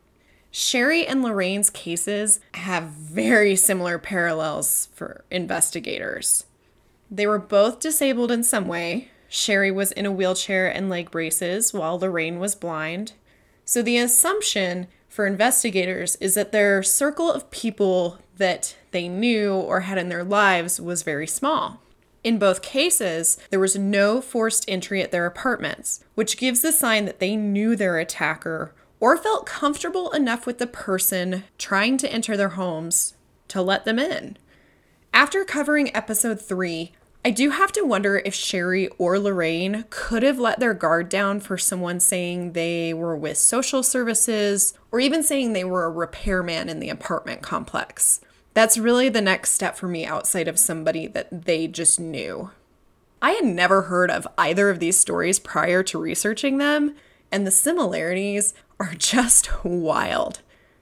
Sherry 0.51 1.07
and 1.07 1.23
Lorraine's 1.23 1.71
cases 1.71 2.40
have 2.53 2.90
very 2.90 3.57
similar 3.57 3.99
parallels 3.99 4.90
for 4.93 5.25
investigators. 5.31 6.45
They 7.11 7.27
were 7.27 7.38
both 7.38 7.81
disabled 7.81 8.31
in 8.31 8.45
some 8.45 8.69
way. 8.69 9.09
Sherry 9.31 9.71
was 9.71 9.93
in 9.93 10.05
a 10.05 10.12
wheelchair 10.12 10.69
and 10.69 10.90
leg 10.90 11.11
braces, 11.11 11.73
while 11.73 11.99
Lorraine 11.99 12.38
was 12.38 12.55
blind. 12.55 13.14
So 13.64 13.81
the 13.81 13.97
assumption 13.97 14.88
for 15.11 15.27
investigators 15.27 16.16
is 16.16 16.35
that 16.35 16.53
their 16.53 16.83
circle 16.83 17.31
of 17.31 17.51
people 17.51 18.18
that 18.38 18.77
they 18.92 19.09
knew 19.09 19.53
or 19.53 19.81
had 19.81 19.99
in 19.99 20.09
their 20.09 20.25
lives 20.25 20.81
was 20.81 21.03
very 21.03 21.27
small. 21.27 21.83
In 22.23 22.38
both 22.38 22.62
cases, 22.62 23.37
there 23.51 23.61
was 23.61 23.77
no 23.77 24.20
forced 24.20 24.64
entry 24.68 25.03
at 25.03 25.11
their 25.11 25.27
apartments, 25.27 26.05
which 26.14 26.38
gives 26.38 26.62
the 26.62 26.70
sign 26.70 27.07
that 27.07 27.18
they 27.18 27.35
knew 27.35 27.75
their 27.75 27.99
attacker 27.99 28.73
or 29.01 29.16
felt 29.16 29.46
comfortable 29.46 30.11
enough 30.12 30.46
with 30.46 30.59
the 30.59 30.66
person 30.66 31.44
trying 31.59 31.96
to 31.99 32.12
enter 32.12 32.37
their 32.37 32.51
homes 32.51 33.14
to 33.49 33.61
let 33.61 33.85
them 33.85 33.99
in. 33.99 34.37
After 35.12 35.44
covering 35.44 35.94
episode 35.94 36.40
3, 36.40 36.92
I 37.22 37.30
do 37.30 37.50
have 37.50 37.70
to 37.72 37.83
wonder 37.83 38.22
if 38.24 38.35
Sherry 38.35 38.88
or 38.96 39.18
Lorraine 39.18 39.85
could 39.90 40.22
have 40.22 40.38
let 40.38 40.59
their 40.59 40.72
guard 40.72 41.11
down 41.11 41.40
for 41.40 41.59
someone 41.59 42.00
saying 42.00 42.52
they 42.52 42.94
were 42.94 43.14
with 43.14 43.37
social 43.37 43.83
services 43.83 44.72
or 44.90 45.00
even 45.00 45.22
saying 45.22 45.52
they 45.52 45.64
were 45.64 45.85
a 45.85 45.90
repairman 45.90 46.70
in 46.70 46.80
the 46.80 46.88
apartment 46.88 47.42
complex. 47.42 48.22
That's 48.54 48.78
really 48.78 49.11
the 49.11 49.20
next 49.20 49.52
step 49.52 49.76
for 49.76 49.87
me 49.87 50.06
outside 50.06 50.48
of 50.48 50.59
somebody 50.59 51.06
that 51.09 51.44
they 51.44 51.66
just 51.68 52.00
knew. 52.00 52.52
I 53.20 53.33
had 53.33 53.44
never 53.44 53.83
heard 53.83 54.11
of 54.11 54.26
either 54.38 54.70
of 54.70 54.78
these 54.78 54.98
stories 54.98 55.38
prior 55.38 55.83
to 55.83 56.00
researching 56.00 56.56
them, 56.56 56.96
and 57.30 57.46
the 57.46 57.50
similarities 57.50 58.54
are 58.78 58.94
just 58.98 59.62
wild. 59.62 60.40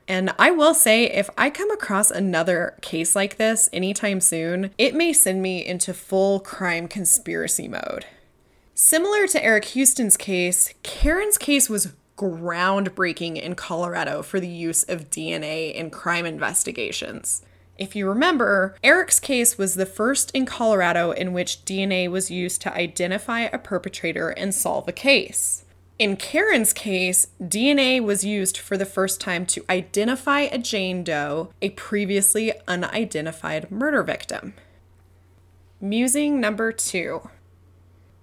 And 0.09 0.35
I 0.38 0.51
will 0.51 0.73
say, 0.73 1.05
if 1.05 1.29
I 1.37 1.51
come 1.51 1.71
across 1.71 2.11
another 2.11 2.79
case 2.81 3.14
like 3.14 3.37
this 3.37 3.68
anytime 3.75 4.23
soon, 4.23 4.71
it 4.79 4.94
may 4.94 5.12
send 5.12 5.42
me 5.42 5.64
into 5.64 5.92
full 5.92 6.40
crime 6.40 6.88
conspiracy 6.88 7.68
mode. 7.68 8.07
Similar 8.75 9.27
to 9.27 9.44
Eric 9.44 9.66
Houston's 9.66 10.16
case, 10.16 10.73
Karen's 10.83 11.37
case 11.37 11.68
was 11.68 11.92
groundbreaking 12.16 13.40
in 13.40 13.55
Colorado 13.55 14.23
for 14.23 14.40
the 14.40 14.49
use 14.49 14.83
of 14.83 15.11
DNA 15.11 15.75
in 15.75 15.90
crime 15.90 16.25
investigations. 16.25 17.42
If 17.77 17.94
you 17.94 18.09
remember, 18.09 18.77
Eric's 18.83 19.21
case 19.21 19.59
was 19.59 19.75
the 19.75 19.87
first 19.87 20.31
in 20.33 20.47
Colorado 20.47 21.12
in 21.12 21.33
which 21.33 21.64
DNA 21.64 22.11
was 22.11 22.31
used 22.31 22.62
to 22.62 22.75
identify 22.75 23.42
a 23.42 23.59
perpetrator 23.59 24.31
and 24.31 24.55
solve 24.55 24.88
a 24.88 24.92
case. 24.92 25.64
In 25.99 26.17
Karen's 26.17 26.73
case, 26.73 27.27
DNA 27.43 28.01
was 28.01 28.25
used 28.25 28.57
for 28.57 28.77
the 28.77 28.87
first 28.87 29.21
time 29.21 29.45
to 29.47 29.65
identify 29.69 30.43
a 30.43 30.57
Jane 30.57 31.03
Doe, 31.03 31.53
a 31.61 31.71
previously 31.71 32.53
unidentified 32.69 33.69
murder 33.73 34.05
victim. 34.05 34.55
Musing 35.81 36.41
number 36.41 36.71
two. 36.71 37.29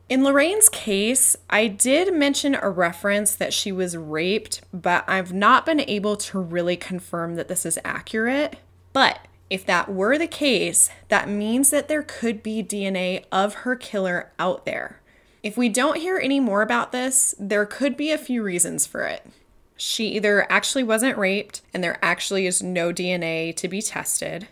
In 0.08 0.24
Lorraine's 0.24 0.70
case, 0.70 1.36
I 1.50 1.68
did 1.68 2.14
mention 2.14 2.56
a 2.56 2.70
reference 2.70 3.36
that 3.36 3.54
she 3.54 3.74
was 3.74 3.98
raped, 3.98 4.62
but 4.72 5.04
I've 5.06 5.34
not 5.34 5.66
been 5.66 5.82
able 5.82 6.16
to 6.16 6.40
really 6.40 6.78
confirm 6.78 7.36
that 7.36 7.50
this 7.50 7.66
is 7.66 7.78
accurate. 7.84 8.56
But 8.94 9.28
if 9.50 9.66
that 9.66 9.92
were 9.92 10.18
the 10.18 10.28
case, 10.28 10.90
that 11.10 11.28
means 11.28 11.72
that 11.72 11.90
there 11.90 12.04
could 12.04 12.42
be 12.42 12.64
DNA 12.64 13.26
of 13.34 13.54
her 13.56 13.76
killer 13.76 14.32
out 14.40 14.66
there. 14.66 15.02
If 15.45 15.58
we 15.58 15.69
don't 15.69 15.99
hear 15.99 16.17
any 16.17 16.39
more 16.39 16.63
about 16.63 16.91
this, 16.91 17.36
there 17.38 17.67
could 17.67 17.95
be 17.95 18.10
a 18.10 18.17
few 18.17 18.41
reasons 18.41 18.88
for 18.88 19.03
it. 19.03 19.27
She 19.77 20.08
either 20.08 20.51
actually 20.51 20.81
wasn't 20.81 21.19
raped 21.19 21.62
and 21.71 21.84
there 21.84 21.99
actually 22.01 22.47
is 22.47 22.63
no 22.63 22.91
DNA 22.91 23.55
to 23.58 23.67
be 23.67 23.79
tested, 23.79 24.47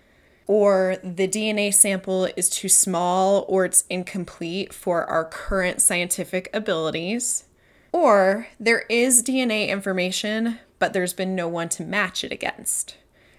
or 0.45 0.97
the 1.03 1.27
DNA 1.27 1.73
sample 1.73 2.25
is 2.37 2.47
too 2.47 2.69
small 2.69 3.43
or 3.47 3.65
it's 3.65 3.85
incomplete 3.89 4.71
for 4.71 5.03
our 5.05 5.25
current 5.25 5.81
scientific 5.81 6.47
abilities, 6.53 7.45
or 7.91 8.49
there 8.59 8.81
is 8.87 9.23
DNA 9.23 9.69
information, 9.69 10.59
but 10.77 10.93
there's 10.93 11.13
been 11.13 11.33
no 11.33 11.47
one 11.47 11.69
to 11.69 11.83
match 11.83 12.23
it 12.23 12.31
against. 12.31 12.97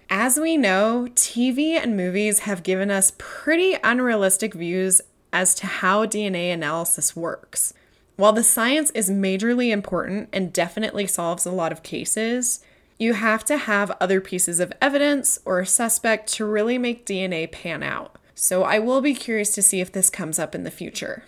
As 0.09 0.37
we 0.37 0.57
know, 0.57 1.07
TV 1.15 1.81
and 1.81 1.95
movies 1.95 2.39
have 2.39 2.63
given 2.63 2.91
us 2.91 3.13
pretty 3.17 3.77
unrealistic 3.81 4.53
views 4.53 5.01
as 5.35 5.53
to 5.53 5.67
how 5.67 6.05
DNA 6.05 6.53
analysis 6.53 7.13
works. 7.13 7.73
While 8.15 8.31
the 8.31 8.41
science 8.41 8.89
is 8.91 9.09
majorly 9.09 9.69
important 9.69 10.29
and 10.31 10.53
definitely 10.53 11.07
solves 11.07 11.45
a 11.45 11.51
lot 11.51 11.73
of 11.73 11.83
cases, 11.83 12.61
you 12.97 13.15
have 13.15 13.43
to 13.45 13.57
have 13.57 13.91
other 13.99 14.21
pieces 14.21 14.61
of 14.61 14.71
evidence 14.81 15.37
or 15.43 15.59
a 15.59 15.65
suspect 15.65 16.31
to 16.35 16.45
really 16.45 16.77
make 16.77 17.05
DNA 17.05 17.51
pan 17.51 17.83
out. 17.83 18.15
So 18.33 18.63
I 18.63 18.79
will 18.79 19.01
be 19.01 19.13
curious 19.13 19.53
to 19.55 19.61
see 19.61 19.81
if 19.81 19.91
this 19.91 20.09
comes 20.09 20.39
up 20.39 20.55
in 20.55 20.63
the 20.63 20.71
future. 20.71 21.25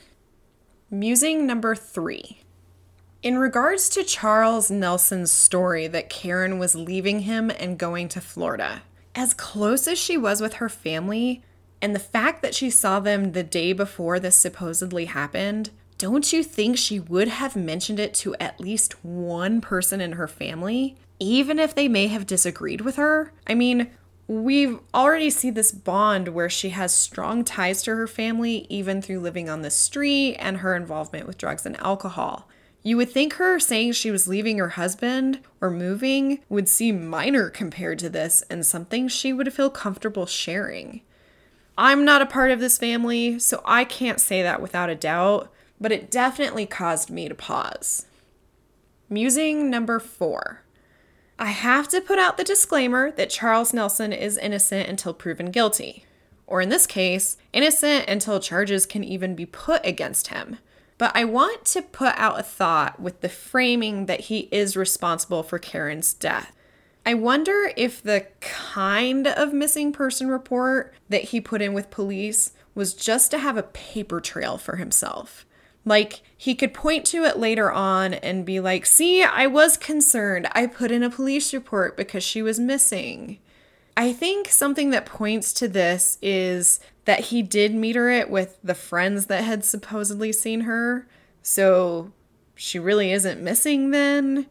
Musing 0.89 1.45
number 1.45 1.75
three. 1.75 2.39
In 3.21 3.37
regards 3.37 3.89
to 3.89 4.05
Charles 4.05 4.71
Nelson's 4.71 5.33
story 5.33 5.87
that 5.87 6.09
Karen 6.09 6.59
was 6.59 6.75
leaving 6.75 7.21
him 7.21 7.49
and 7.49 7.77
going 7.77 8.07
to 8.09 8.21
Florida, 8.21 8.83
as 9.13 9.33
close 9.33 9.85
as 9.85 9.99
she 9.99 10.15
was 10.15 10.39
with 10.39 10.53
her 10.55 10.69
family, 10.69 11.43
and 11.81 11.93
the 11.93 11.99
fact 11.99 12.41
that 12.41 12.55
she 12.55 12.69
saw 12.69 12.99
them 12.99 13.31
the 13.31 13.43
day 13.43 13.73
before 13.73 14.19
this 14.19 14.35
supposedly 14.35 15.05
happened, 15.05 15.69
don't 15.97 16.31
you 16.31 16.43
think 16.43 16.77
she 16.77 16.99
would 16.99 17.27
have 17.27 17.55
mentioned 17.55 17.99
it 17.99 18.13
to 18.15 18.35
at 18.35 18.59
least 18.59 19.03
one 19.03 19.61
person 19.61 19.99
in 19.99 20.13
her 20.13 20.27
family, 20.27 20.95
even 21.19 21.59
if 21.59 21.73
they 21.73 21.87
may 21.87 22.07
have 22.07 22.27
disagreed 22.27 22.81
with 22.81 22.97
her? 22.97 23.31
I 23.47 23.55
mean, 23.55 23.89
we've 24.27 24.79
already 24.93 25.29
seen 25.29 25.53
this 25.53 25.71
bond 25.71 26.29
where 26.29 26.49
she 26.49 26.69
has 26.69 26.93
strong 26.93 27.43
ties 27.43 27.81
to 27.83 27.95
her 27.95 28.07
family, 28.07 28.67
even 28.69 29.01
through 29.01 29.21
living 29.21 29.49
on 29.49 29.61
the 29.61 29.71
street 29.71 30.35
and 30.35 30.57
her 30.57 30.75
involvement 30.75 31.25
with 31.25 31.37
drugs 31.37 31.65
and 31.65 31.77
alcohol. 31.77 32.47
You 32.83 32.97
would 32.97 33.09
think 33.09 33.33
her 33.33 33.59
saying 33.59 33.93
she 33.93 34.11
was 34.11 34.27
leaving 34.27 34.59
her 34.59 34.69
husband 34.69 35.39
or 35.59 35.71
moving 35.71 36.39
would 36.47 36.69
seem 36.69 37.07
minor 37.07 37.49
compared 37.49 37.99
to 37.99 38.09
this 38.09 38.43
and 38.49 38.65
something 38.65 39.07
she 39.07 39.33
would 39.33 39.51
feel 39.51 39.69
comfortable 39.69 40.25
sharing. 40.25 41.01
I'm 41.77 42.03
not 42.03 42.21
a 42.21 42.25
part 42.25 42.51
of 42.51 42.59
this 42.59 42.77
family, 42.77 43.37
so 43.39 43.61
I 43.63 43.83
can't 43.83 44.19
say 44.19 44.41
that 44.41 44.61
without 44.61 44.89
a 44.89 44.95
doubt. 44.95 45.51
but 45.79 45.91
it 45.91 46.09
definitely 46.09 46.65
caused 46.65 47.11
me 47.11 47.29
to 47.29 47.35
pause. 47.35 48.07
Musing 49.09 49.69
number 49.69 49.99
four. 49.99 50.63
I 51.39 51.51
have 51.51 51.87
to 51.89 52.01
put 52.01 52.17
out 52.17 52.37
the 52.37 52.43
disclaimer 52.43 53.11
that 53.11 53.29
Charles 53.29 53.73
Nelson 53.73 54.11
is 54.11 54.37
innocent 54.39 54.89
until 54.89 55.13
proven 55.13 55.51
guilty, 55.51 56.03
or 56.47 56.61
in 56.61 56.69
this 56.69 56.87
case, 56.87 57.37
innocent 57.53 58.09
until 58.09 58.39
charges 58.39 58.87
can 58.87 59.03
even 59.03 59.35
be 59.35 59.45
put 59.45 59.85
against 59.85 60.29
him. 60.29 60.57
But 60.97 61.11
I 61.13 61.25
want 61.25 61.63
to 61.65 61.83
put 61.83 62.15
out 62.17 62.39
a 62.39 62.43
thought 62.43 62.99
with 62.99 63.21
the 63.21 63.29
framing 63.29 64.07
that 64.07 64.21
he 64.21 64.49
is 64.51 64.75
responsible 64.75 65.43
for 65.43 65.59
Karen's 65.59 66.11
death. 66.11 66.53
I 67.07 67.13
wonder 67.13 67.71
if 67.77 68.03
the 68.03 68.27
kind 68.41 69.27
of 69.27 69.53
missing 69.53 69.93
person 69.93 70.27
report 70.27 70.93
that 71.07 71.23
he 71.23 71.39
put 71.39 71.61
in 71.61 71.71
with 71.73 71.89
police 71.89 72.51
was 72.75 72.93
just 72.93 73.31
to 73.31 73.37
have 73.37 73.55
a 73.55 73.63
paper 73.63 74.19
trail 74.19 74.57
for 74.57 74.75
himself. 74.75 75.45
Like, 75.85 76.21
he 76.35 76.53
could 76.53 76.73
point 76.73 77.05
to 77.05 77.23
it 77.23 77.39
later 77.39 77.71
on 77.71 78.13
and 78.15 78.45
be 78.45 78.59
like, 78.59 78.85
see, 78.85 79.23
I 79.23 79.47
was 79.47 79.77
concerned. 79.77 80.49
I 80.51 80.67
put 80.67 80.91
in 80.91 81.01
a 81.01 81.09
police 81.09 81.53
report 81.53 81.95
because 81.95 82.25
she 82.25 82.41
was 82.41 82.59
missing. 82.59 83.39
I 83.95 84.11
think 84.11 84.49
something 84.49 84.89
that 84.89 85.05
points 85.05 85.53
to 85.53 85.69
this 85.69 86.17
is 86.21 86.81
that 87.05 87.21
he 87.21 87.41
did 87.41 87.73
meter 87.73 88.09
it 88.09 88.29
with 88.29 88.59
the 88.61 88.75
friends 88.75 89.27
that 89.27 89.45
had 89.45 89.63
supposedly 89.63 90.33
seen 90.33 90.61
her. 90.61 91.07
So 91.41 92.11
she 92.53 92.79
really 92.79 93.13
isn't 93.13 93.41
missing 93.41 93.91
then. 93.91 94.47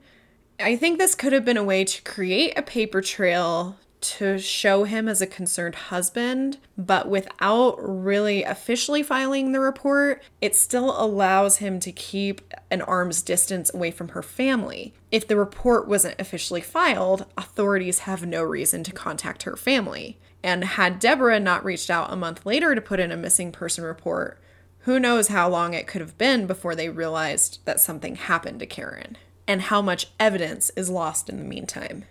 I 0.59 0.77
think 0.77 0.99
this 0.99 1.14
could 1.14 1.33
have 1.33 1.45
been 1.45 1.57
a 1.57 1.64
way 1.64 1.85
to 1.85 2.03
create 2.03 2.57
a 2.57 2.62
paper 2.62 3.03
trail 3.03 3.77
to 4.01 4.38
show 4.38 4.85
him 4.85 5.09
as 5.09 5.21
a 5.21 5.27
concerned 5.27 5.75
husband, 5.75 6.59
but 6.79 7.09
without 7.09 7.77
really 7.79 8.42
officially 8.42 9.03
filing 9.03 9.53
the 9.53 9.61
report, 9.61 10.23
it 10.40 10.55
still 10.55 11.01
allows 11.01 11.59
him 11.59 11.81
to 11.81 11.92
keep 11.92 12.40
an 12.71 12.83
arm's 12.83 13.23
distance 13.23 13.73
away 13.75 13.90
from 13.90 14.09
her 14.09 14.23
family. 14.23 14.95
If 15.11 15.27
the 15.27 15.37
report 15.37 15.88
wasn't 15.88 16.21
officially 16.21 16.61
filed, 16.61 17.27
authorities 17.37 18.01
have 18.01 18.27
no 18.27 18.42
reason 18.42 18.85
to 18.85 18.92
contact 18.92 19.42
her 19.42 19.57
family. 19.57 20.19
And 20.42 20.64
had 20.64 21.01
Deborah 21.01 21.40
not 21.40 21.64
reached 21.64 21.90
out 21.90 22.12
a 22.12 22.16
month 22.16 22.47
later 22.47 22.75
to 22.75 22.81
put 22.81 23.01
in 23.01 23.11
a 23.11 23.16
missing 23.16 23.51
person 23.51 23.83
report, 23.83 24.38
who 24.81 25.01
knows 25.01 25.29
how 25.29 25.49
long 25.49 25.75
it 25.75 25.88
could 25.88 26.01
have 26.01 26.16
been 26.16 26.47
before 26.47 26.77
they 26.77 26.88
realized 26.88 27.59
that 27.64 27.81
something 27.81 28.14
happened 28.14 28.61
to 28.61 28.66
Karen, 28.66 29.16
and 29.48 29.62
how 29.62 29.80
much 29.80 30.09
evidence 30.18 30.70
is 30.76 30.90
lost 30.90 31.28
in 31.28 31.38
the 31.38 31.44
meantime. 31.44 32.04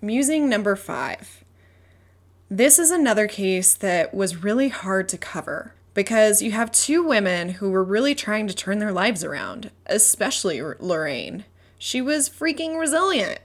Musing 0.00 0.48
number 0.48 0.76
five. 0.76 1.44
This 2.50 2.78
is 2.78 2.90
another 2.90 3.26
case 3.26 3.74
that 3.74 4.14
was 4.14 4.42
really 4.42 4.68
hard 4.68 5.08
to 5.08 5.18
cover 5.18 5.74
because 5.94 6.42
you 6.42 6.52
have 6.52 6.70
two 6.70 7.02
women 7.02 7.48
who 7.48 7.70
were 7.70 7.82
really 7.82 8.14
trying 8.14 8.46
to 8.46 8.54
turn 8.54 8.78
their 8.78 8.92
lives 8.92 9.24
around, 9.24 9.70
especially 9.86 10.60
Lorraine. 10.60 11.44
She 11.78 12.00
was 12.00 12.28
freaking 12.28 12.78
resilient. 12.78 13.40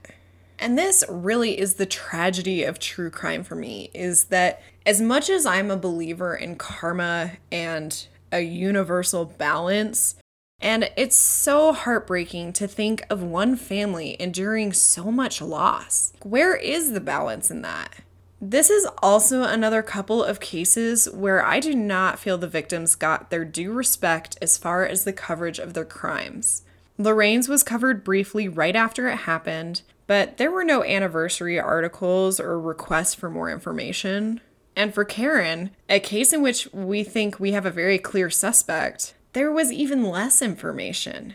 And 0.59 0.77
this 0.77 1.03
really 1.09 1.59
is 1.59 1.75
the 1.75 1.87
tragedy 1.87 2.63
of 2.63 2.77
true 2.77 3.09
crime 3.09 3.43
for 3.43 3.55
me 3.55 3.89
is 3.95 4.25
that 4.25 4.61
as 4.85 5.01
much 5.01 5.29
as 5.29 5.45
I'm 5.45 5.71
a 5.71 5.77
believer 5.77 6.35
in 6.35 6.55
karma 6.55 7.31
and 7.51 8.05
a 8.31 8.41
universal 8.41 9.25
balance, 9.25 10.15
and 10.61 10.89
it's 10.95 11.17
so 11.17 11.73
heartbreaking 11.73 12.53
to 12.53 12.67
think 12.67 13.03
of 13.09 13.23
one 13.23 13.55
family 13.55 14.15
enduring 14.19 14.73
so 14.73 15.11
much 15.11 15.41
loss. 15.41 16.13
Where 16.23 16.55
is 16.55 16.91
the 16.91 17.01
balance 17.01 17.49
in 17.49 17.61
that? 17.63 17.95
This 18.39 18.69
is 18.69 18.87
also 19.03 19.43
another 19.43 19.83
couple 19.83 20.23
of 20.23 20.39
cases 20.39 21.07
where 21.11 21.45
I 21.45 21.59
do 21.59 21.75
not 21.75 22.19
feel 22.19 22.37
the 22.37 22.47
victims 22.47 22.95
got 22.95 23.29
their 23.29 23.45
due 23.45 23.71
respect 23.71 24.37
as 24.41 24.57
far 24.57 24.85
as 24.85 25.03
the 25.03 25.13
coverage 25.13 25.59
of 25.59 25.73
their 25.73 25.85
crimes. 25.85 26.63
Lorraine's 26.97 27.47
was 27.47 27.63
covered 27.63 28.03
briefly 28.03 28.47
right 28.47 28.75
after 28.75 29.07
it 29.07 29.17
happened, 29.17 29.83
but 30.07 30.37
there 30.37 30.51
were 30.51 30.63
no 30.63 30.83
anniversary 30.83 31.59
articles 31.59 32.39
or 32.39 32.59
requests 32.59 33.13
for 33.13 33.29
more 33.29 33.49
information. 33.49 34.41
And 34.75 34.93
for 34.93 35.05
Karen, 35.05 35.71
a 35.89 35.99
case 35.99 36.33
in 36.33 36.41
which 36.41 36.67
we 36.73 37.03
think 37.03 37.39
we 37.39 37.51
have 37.51 37.65
a 37.65 37.71
very 37.71 37.97
clear 37.97 38.29
suspect, 38.29 39.13
there 39.33 39.51
was 39.51 39.71
even 39.71 40.03
less 40.03 40.41
information. 40.41 41.33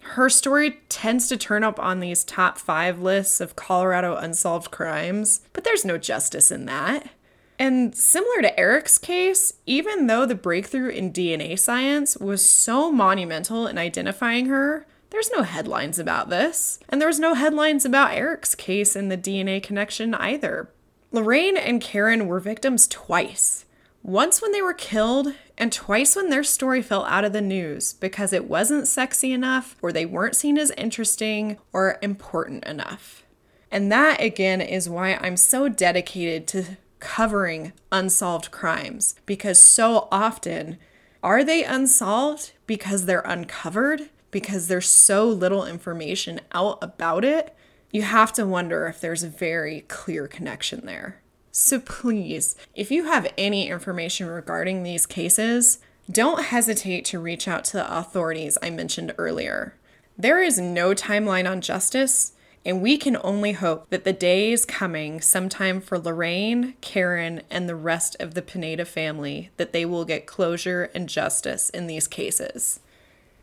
Her 0.00 0.28
story 0.28 0.80
tends 0.88 1.28
to 1.28 1.36
turn 1.36 1.62
up 1.62 1.78
on 1.78 2.00
these 2.00 2.24
top 2.24 2.58
five 2.58 3.00
lists 3.00 3.40
of 3.40 3.56
Colorado 3.56 4.16
unsolved 4.16 4.70
crimes, 4.70 5.40
but 5.52 5.64
there's 5.64 5.84
no 5.84 5.98
justice 5.98 6.50
in 6.50 6.64
that. 6.66 7.10
And 7.58 7.94
similar 7.94 8.40
to 8.40 8.58
Eric's 8.58 8.96
case, 8.96 9.52
even 9.66 10.06
though 10.06 10.24
the 10.24 10.34
breakthrough 10.34 10.88
in 10.88 11.12
DNA 11.12 11.58
science 11.58 12.16
was 12.16 12.44
so 12.44 12.90
monumental 12.90 13.66
in 13.66 13.76
identifying 13.76 14.46
her, 14.46 14.86
there's 15.10 15.30
no 15.30 15.42
headlines 15.42 15.98
about 15.98 16.30
this. 16.30 16.78
And 16.88 17.02
there's 17.02 17.20
no 17.20 17.34
headlines 17.34 17.84
about 17.84 18.14
Eric's 18.14 18.54
case 18.54 18.96
and 18.96 19.12
the 19.12 19.18
DNA 19.18 19.62
connection 19.62 20.14
either. 20.14 20.70
Lorraine 21.12 21.56
and 21.56 21.82
Karen 21.82 22.26
were 22.26 22.40
victims 22.40 22.86
twice. 22.86 23.66
Once 24.02 24.40
when 24.40 24.52
they 24.52 24.62
were 24.62 24.72
killed, 24.72 25.34
and 25.60 25.70
twice 25.70 26.16
when 26.16 26.30
their 26.30 26.42
story 26.42 26.80
fell 26.80 27.04
out 27.04 27.22
of 27.22 27.34
the 27.34 27.42
news 27.42 27.92
because 27.92 28.32
it 28.32 28.48
wasn't 28.48 28.88
sexy 28.88 29.30
enough, 29.30 29.76
or 29.82 29.92
they 29.92 30.06
weren't 30.06 30.34
seen 30.34 30.56
as 30.56 30.70
interesting 30.70 31.58
or 31.70 31.98
important 32.00 32.64
enough. 32.64 33.26
And 33.70 33.92
that, 33.92 34.22
again, 34.22 34.62
is 34.62 34.88
why 34.88 35.16
I'm 35.16 35.36
so 35.36 35.68
dedicated 35.68 36.46
to 36.48 36.78
covering 36.98 37.74
unsolved 37.92 38.50
crimes 38.50 39.14
because 39.26 39.60
so 39.60 40.08
often 40.10 40.78
are 41.22 41.44
they 41.44 41.62
unsolved 41.62 42.52
because 42.66 43.04
they're 43.04 43.20
uncovered, 43.20 44.08
because 44.30 44.68
there's 44.68 44.88
so 44.88 45.28
little 45.28 45.66
information 45.66 46.40
out 46.52 46.78
about 46.80 47.22
it? 47.22 47.54
You 47.90 48.02
have 48.02 48.32
to 48.34 48.46
wonder 48.46 48.86
if 48.86 48.98
there's 48.98 49.22
a 49.22 49.28
very 49.28 49.82
clear 49.82 50.26
connection 50.26 50.86
there. 50.86 51.19
So 51.52 51.80
please, 51.80 52.54
if 52.74 52.90
you 52.90 53.04
have 53.04 53.32
any 53.36 53.68
information 53.68 54.28
regarding 54.28 54.82
these 54.82 55.06
cases, 55.06 55.78
don't 56.10 56.44
hesitate 56.44 57.04
to 57.06 57.18
reach 57.18 57.48
out 57.48 57.64
to 57.66 57.78
the 57.78 57.98
authorities 57.98 58.56
I 58.62 58.70
mentioned 58.70 59.14
earlier. 59.18 59.74
There 60.16 60.42
is 60.42 60.58
no 60.58 60.94
timeline 60.94 61.50
on 61.50 61.60
justice, 61.60 62.32
and 62.64 62.82
we 62.82 62.96
can 62.98 63.16
only 63.22 63.52
hope 63.52 63.88
that 63.90 64.04
the 64.04 64.12
day 64.12 64.52
is 64.52 64.64
coming 64.64 65.20
sometime 65.20 65.80
for 65.80 65.98
Lorraine, 65.98 66.74
Karen, 66.80 67.42
and 67.50 67.68
the 67.68 67.74
rest 67.74 68.16
of 68.20 68.34
the 68.34 68.42
Pineda 68.42 68.84
family 68.84 69.50
that 69.56 69.72
they 69.72 69.84
will 69.84 70.04
get 70.04 70.26
closure 70.26 70.90
and 70.94 71.08
justice 71.08 71.70
in 71.70 71.86
these 71.86 72.06
cases. 72.06 72.80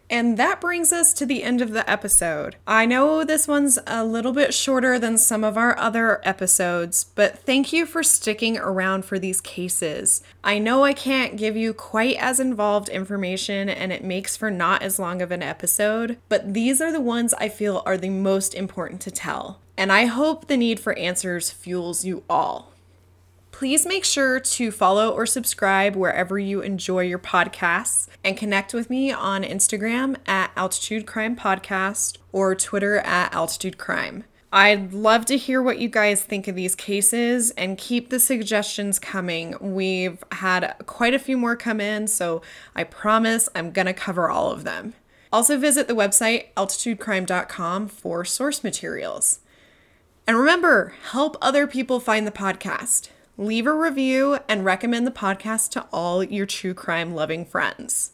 And 0.10 0.38
that 0.38 0.62
brings 0.62 0.94
us 0.94 1.14
to 1.16 1.26
the 1.26 1.44
end 1.44 1.62
of 1.62 1.72
the 1.72 1.90
episode. 1.90 2.56
I 2.66 2.86
know 2.86 3.24
this 3.24 3.48
one's 3.48 3.78
a 3.86 4.06
little 4.06 4.32
bit 4.32 4.54
shorter 4.54 4.98
than 4.98 5.18
some 5.18 5.44
of 5.44 5.58
our 5.58 5.78
other 5.78 6.22
episodes, 6.26 7.06
but 7.16 7.40
thank 7.40 7.74
you 7.74 7.86
for 7.86 8.04
sticking 8.04 8.58
around 8.58 9.04
for 9.04 9.20
these 9.20 9.42
cases. 9.42 10.24
I 10.44 10.60
know 10.60 10.84
I 10.84 10.94
can't 10.94 11.36
give 11.36 11.58
you 11.58 11.74
quite 11.74 12.16
as 12.18 12.40
involved 12.40 12.90
information 12.90 13.68
and 13.68 13.92
it 13.92 14.04
makes 14.04 14.38
for 14.38 14.50
not 14.50 14.82
as 14.82 15.00
long 15.00 15.22
of 15.22 15.32
an 15.32 15.44
episode, 15.44 16.18
but 16.30 16.54
these 16.54 16.80
are 16.80 16.92
the 16.92 17.02
ones 17.02 17.34
I 17.34 17.50
feel 17.50 17.84
are 17.86 17.98
the 17.98 18.10
most 18.10 18.54
important 18.54 19.02
to 19.02 19.12
tell. 19.12 19.60
And 19.78 19.92
I 19.92 20.06
hope 20.06 20.48
the 20.48 20.58
need 20.58 20.80
for 20.80 20.98
answers 20.98 21.52
fuels 21.52 22.06
you 22.06 22.24
all. 22.30 22.72
Please 23.58 23.88
make 23.88 24.06
sure 24.06 24.40
to 24.40 24.70
follow 24.70 25.10
or 25.10 25.26
subscribe 25.26 25.96
wherever 25.96 26.38
you 26.38 26.62
enjoy 26.62 27.00
your 27.00 27.18
podcasts 27.18 28.08
and 28.24 28.38
connect 28.38 28.72
with 28.72 28.88
me 28.88 29.12
on 29.12 29.42
Instagram 29.42 30.16
at 30.28 30.52
Altitude 30.56 31.08
Crime 31.08 31.36
Podcast 31.36 32.20
or 32.32 32.54
Twitter 32.54 33.00
at 33.00 33.34
Altitude 33.34 33.80
Crime. 33.80 34.26
I'd 34.54 34.94
love 34.94 35.26
to 35.26 35.38
hear 35.38 35.60
what 35.60 35.80
you 35.80 35.90
guys 35.90 36.22
think 36.22 36.48
of 36.48 36.54
these 36.54 36.76
cases 36.76 37.50
and 37.58 37.80
keep 37.80 38.12
the 38.12 38.20
suggestions 38.20 39.00
coming. 39.00 39.56
We've 39.60 40.24
had 40.34 40.76
quite 40.86 41.16
a 41.16 41.20
few 41.20 41.36
more 41.36 41.56
come 41.56 41.82
in, 41.82 42.06
so 42.06 42.44
I 42.76 42.84
promise 42.84 43.50
I'm 43.56 43.72
going 43.72 43.88
to 43.88 43.94
cover 43.94 44.30
all 44.30 44.52
of 44.52 44.66
them. 44.66 44.94
Also, 45.34 45.58
visit 45.58 45.88
the 45.88 45.96
website 45.96 46.54
altitudecrime.com 46.56 47.88
for 47.88 48.24
source 48.24 48.64
materials. 48.64 49.40
And 50.28 50.38
remember, 50.38 50.94
help 51.10 51.38
other 51.42 51.66
people 51.66 52.00
find 52.00 52.28
the 52.28 52.32
podcast 52.32 53.10
leave 53.38 53.68
a 53.68 53.74
review, 53.74 54.40
and 54.50 54.66
recommend 54.66 55.06
the 55.06 55.12
podcast 55.12 55.70
to 55.70 55.86
all 55.94 56.24
your 56.24 56.46
true 56.46 56.74
crime 56.74 57.14
loving 57.14 57.46
friends. 57.46 58.12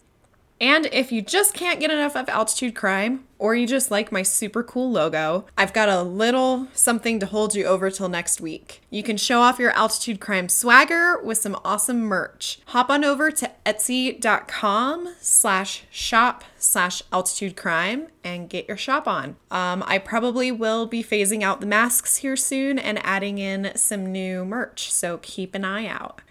And 0.63 0.88
if 0.93 1.12
you 1.12 1.21
just 1.21 1.54
can't 1.54 1.82
get 1.82 1.91
enough 1.91 2.15
of 2.15 2.30
Altitude 2.30 2.73
Crime, 2.73 3.26
or 3.38 3.54
you 3.54 3.67
just 3.67 3.91
like 3.91 4.13
my 4.13 4.23
super 4.23 4.63
cool 4.63 4.89
logo, 4.89 5.45
I've 5.58 5.73
got 5.73 5.89
a 5.89 6.02
little 6.04 6.69
something 6.73 7.19
to 7.19 7.26
hold 7.26 7.54
you 7.54 7.65
over 7.65 7.91
till 7.91 8.08
next 8.08 8.39
week. 8.39 8.82
You 8.89 9.04
can 9.04 9.17
show 9.17 9.41
off 9.41 9.60
your 9.60 9.71
Altitude 9.71 10.21
Crime 10.21 10.47
swagger 10.47 11.21
with 11.21 11.38
some 11.38 11.60
awesome 11.65 11.99
merch. 11.99 12.62
Hop 12.67 12.89
on 12.89 13.04
over 13.04 13.30
to 13.30 13.52
etsy.com 13.65 15.15
slash 15.19 15.84
shop 15.89 16.45
slash 16.58 17.04
altitude 17.12 17.58
crime 17.58 18.08
and 18.23 18.49
get 18.49 18.65
your 18.65 18.78
shop 18.78 19.06
on. 19.06 19.36
Um, 19.52 19.84
I 19.86 19.97
probably 19.97 20.49
will 20.49 20.86
be 20.86 21.04
phasing 21.04 21.43
out 21.43 21.60
the 21.60 21.67
masks 21.67 22.15
here 22.17 22.38
soon 22.38 22.80
and 22.80 23.06
adding 23.06 23.38
in 23.38 23.73
some 23.76 24.10
new 24.10 24.45
merch, 24.45 24.93
so 24.93 25.19
keep 25.21 25.56
an 25.56 25.65
eye 25.65 25.88
out. 25.88 26.21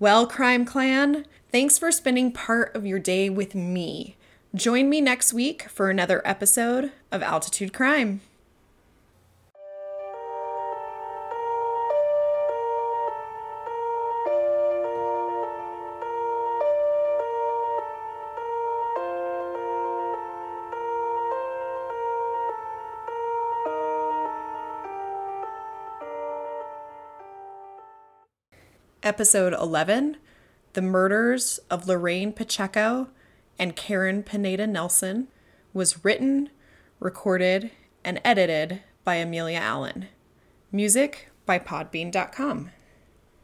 Well, 0.00 0.28
Crime 0.28 0.64
Clan, 0.64 1.26
Thanks 1.50 1.78
for 1.78 1.90
spending 1.90 2.30
part 2.30 2.76
of 2.76 2.84
your 2.84 2.98
day 2.98 3.30
with 3.30 3.54
me. 3.54 4.16
Join 4.54 4.90
me 4.90 5.00
next 5.00 5.32
week 5.32 5.62
for 5.62 5.88
another 5.88 6.20
episode 6.22 6.92
of 7.10 7.22
Altitude 7.22 7.72
Crime. 7.72 8.20
Episode 29.02 29.54
11 29.54 30.18
The 30.78 30.82
Murders 30.82 31.58
of 31.70 31.88
Lorraine 31.88 32.32
Pacheco 32.32 33.08
and 33.58 33.74
Karen 33.74 34.22
Pineda 34.22 34.64
Nelson 34.64 35.26
was 35.74 36.04
written, 36.04 36.50
recorded, 37.00 37.72
and 38.04 38.20
edited 38.24 38.82
by 39.02 39.16
Amelia 39.16 39.58
Allen. 39.58 40.06
Music 40.70 41.30
by 41.44 41.58
Podbean.com. 41.58 42.70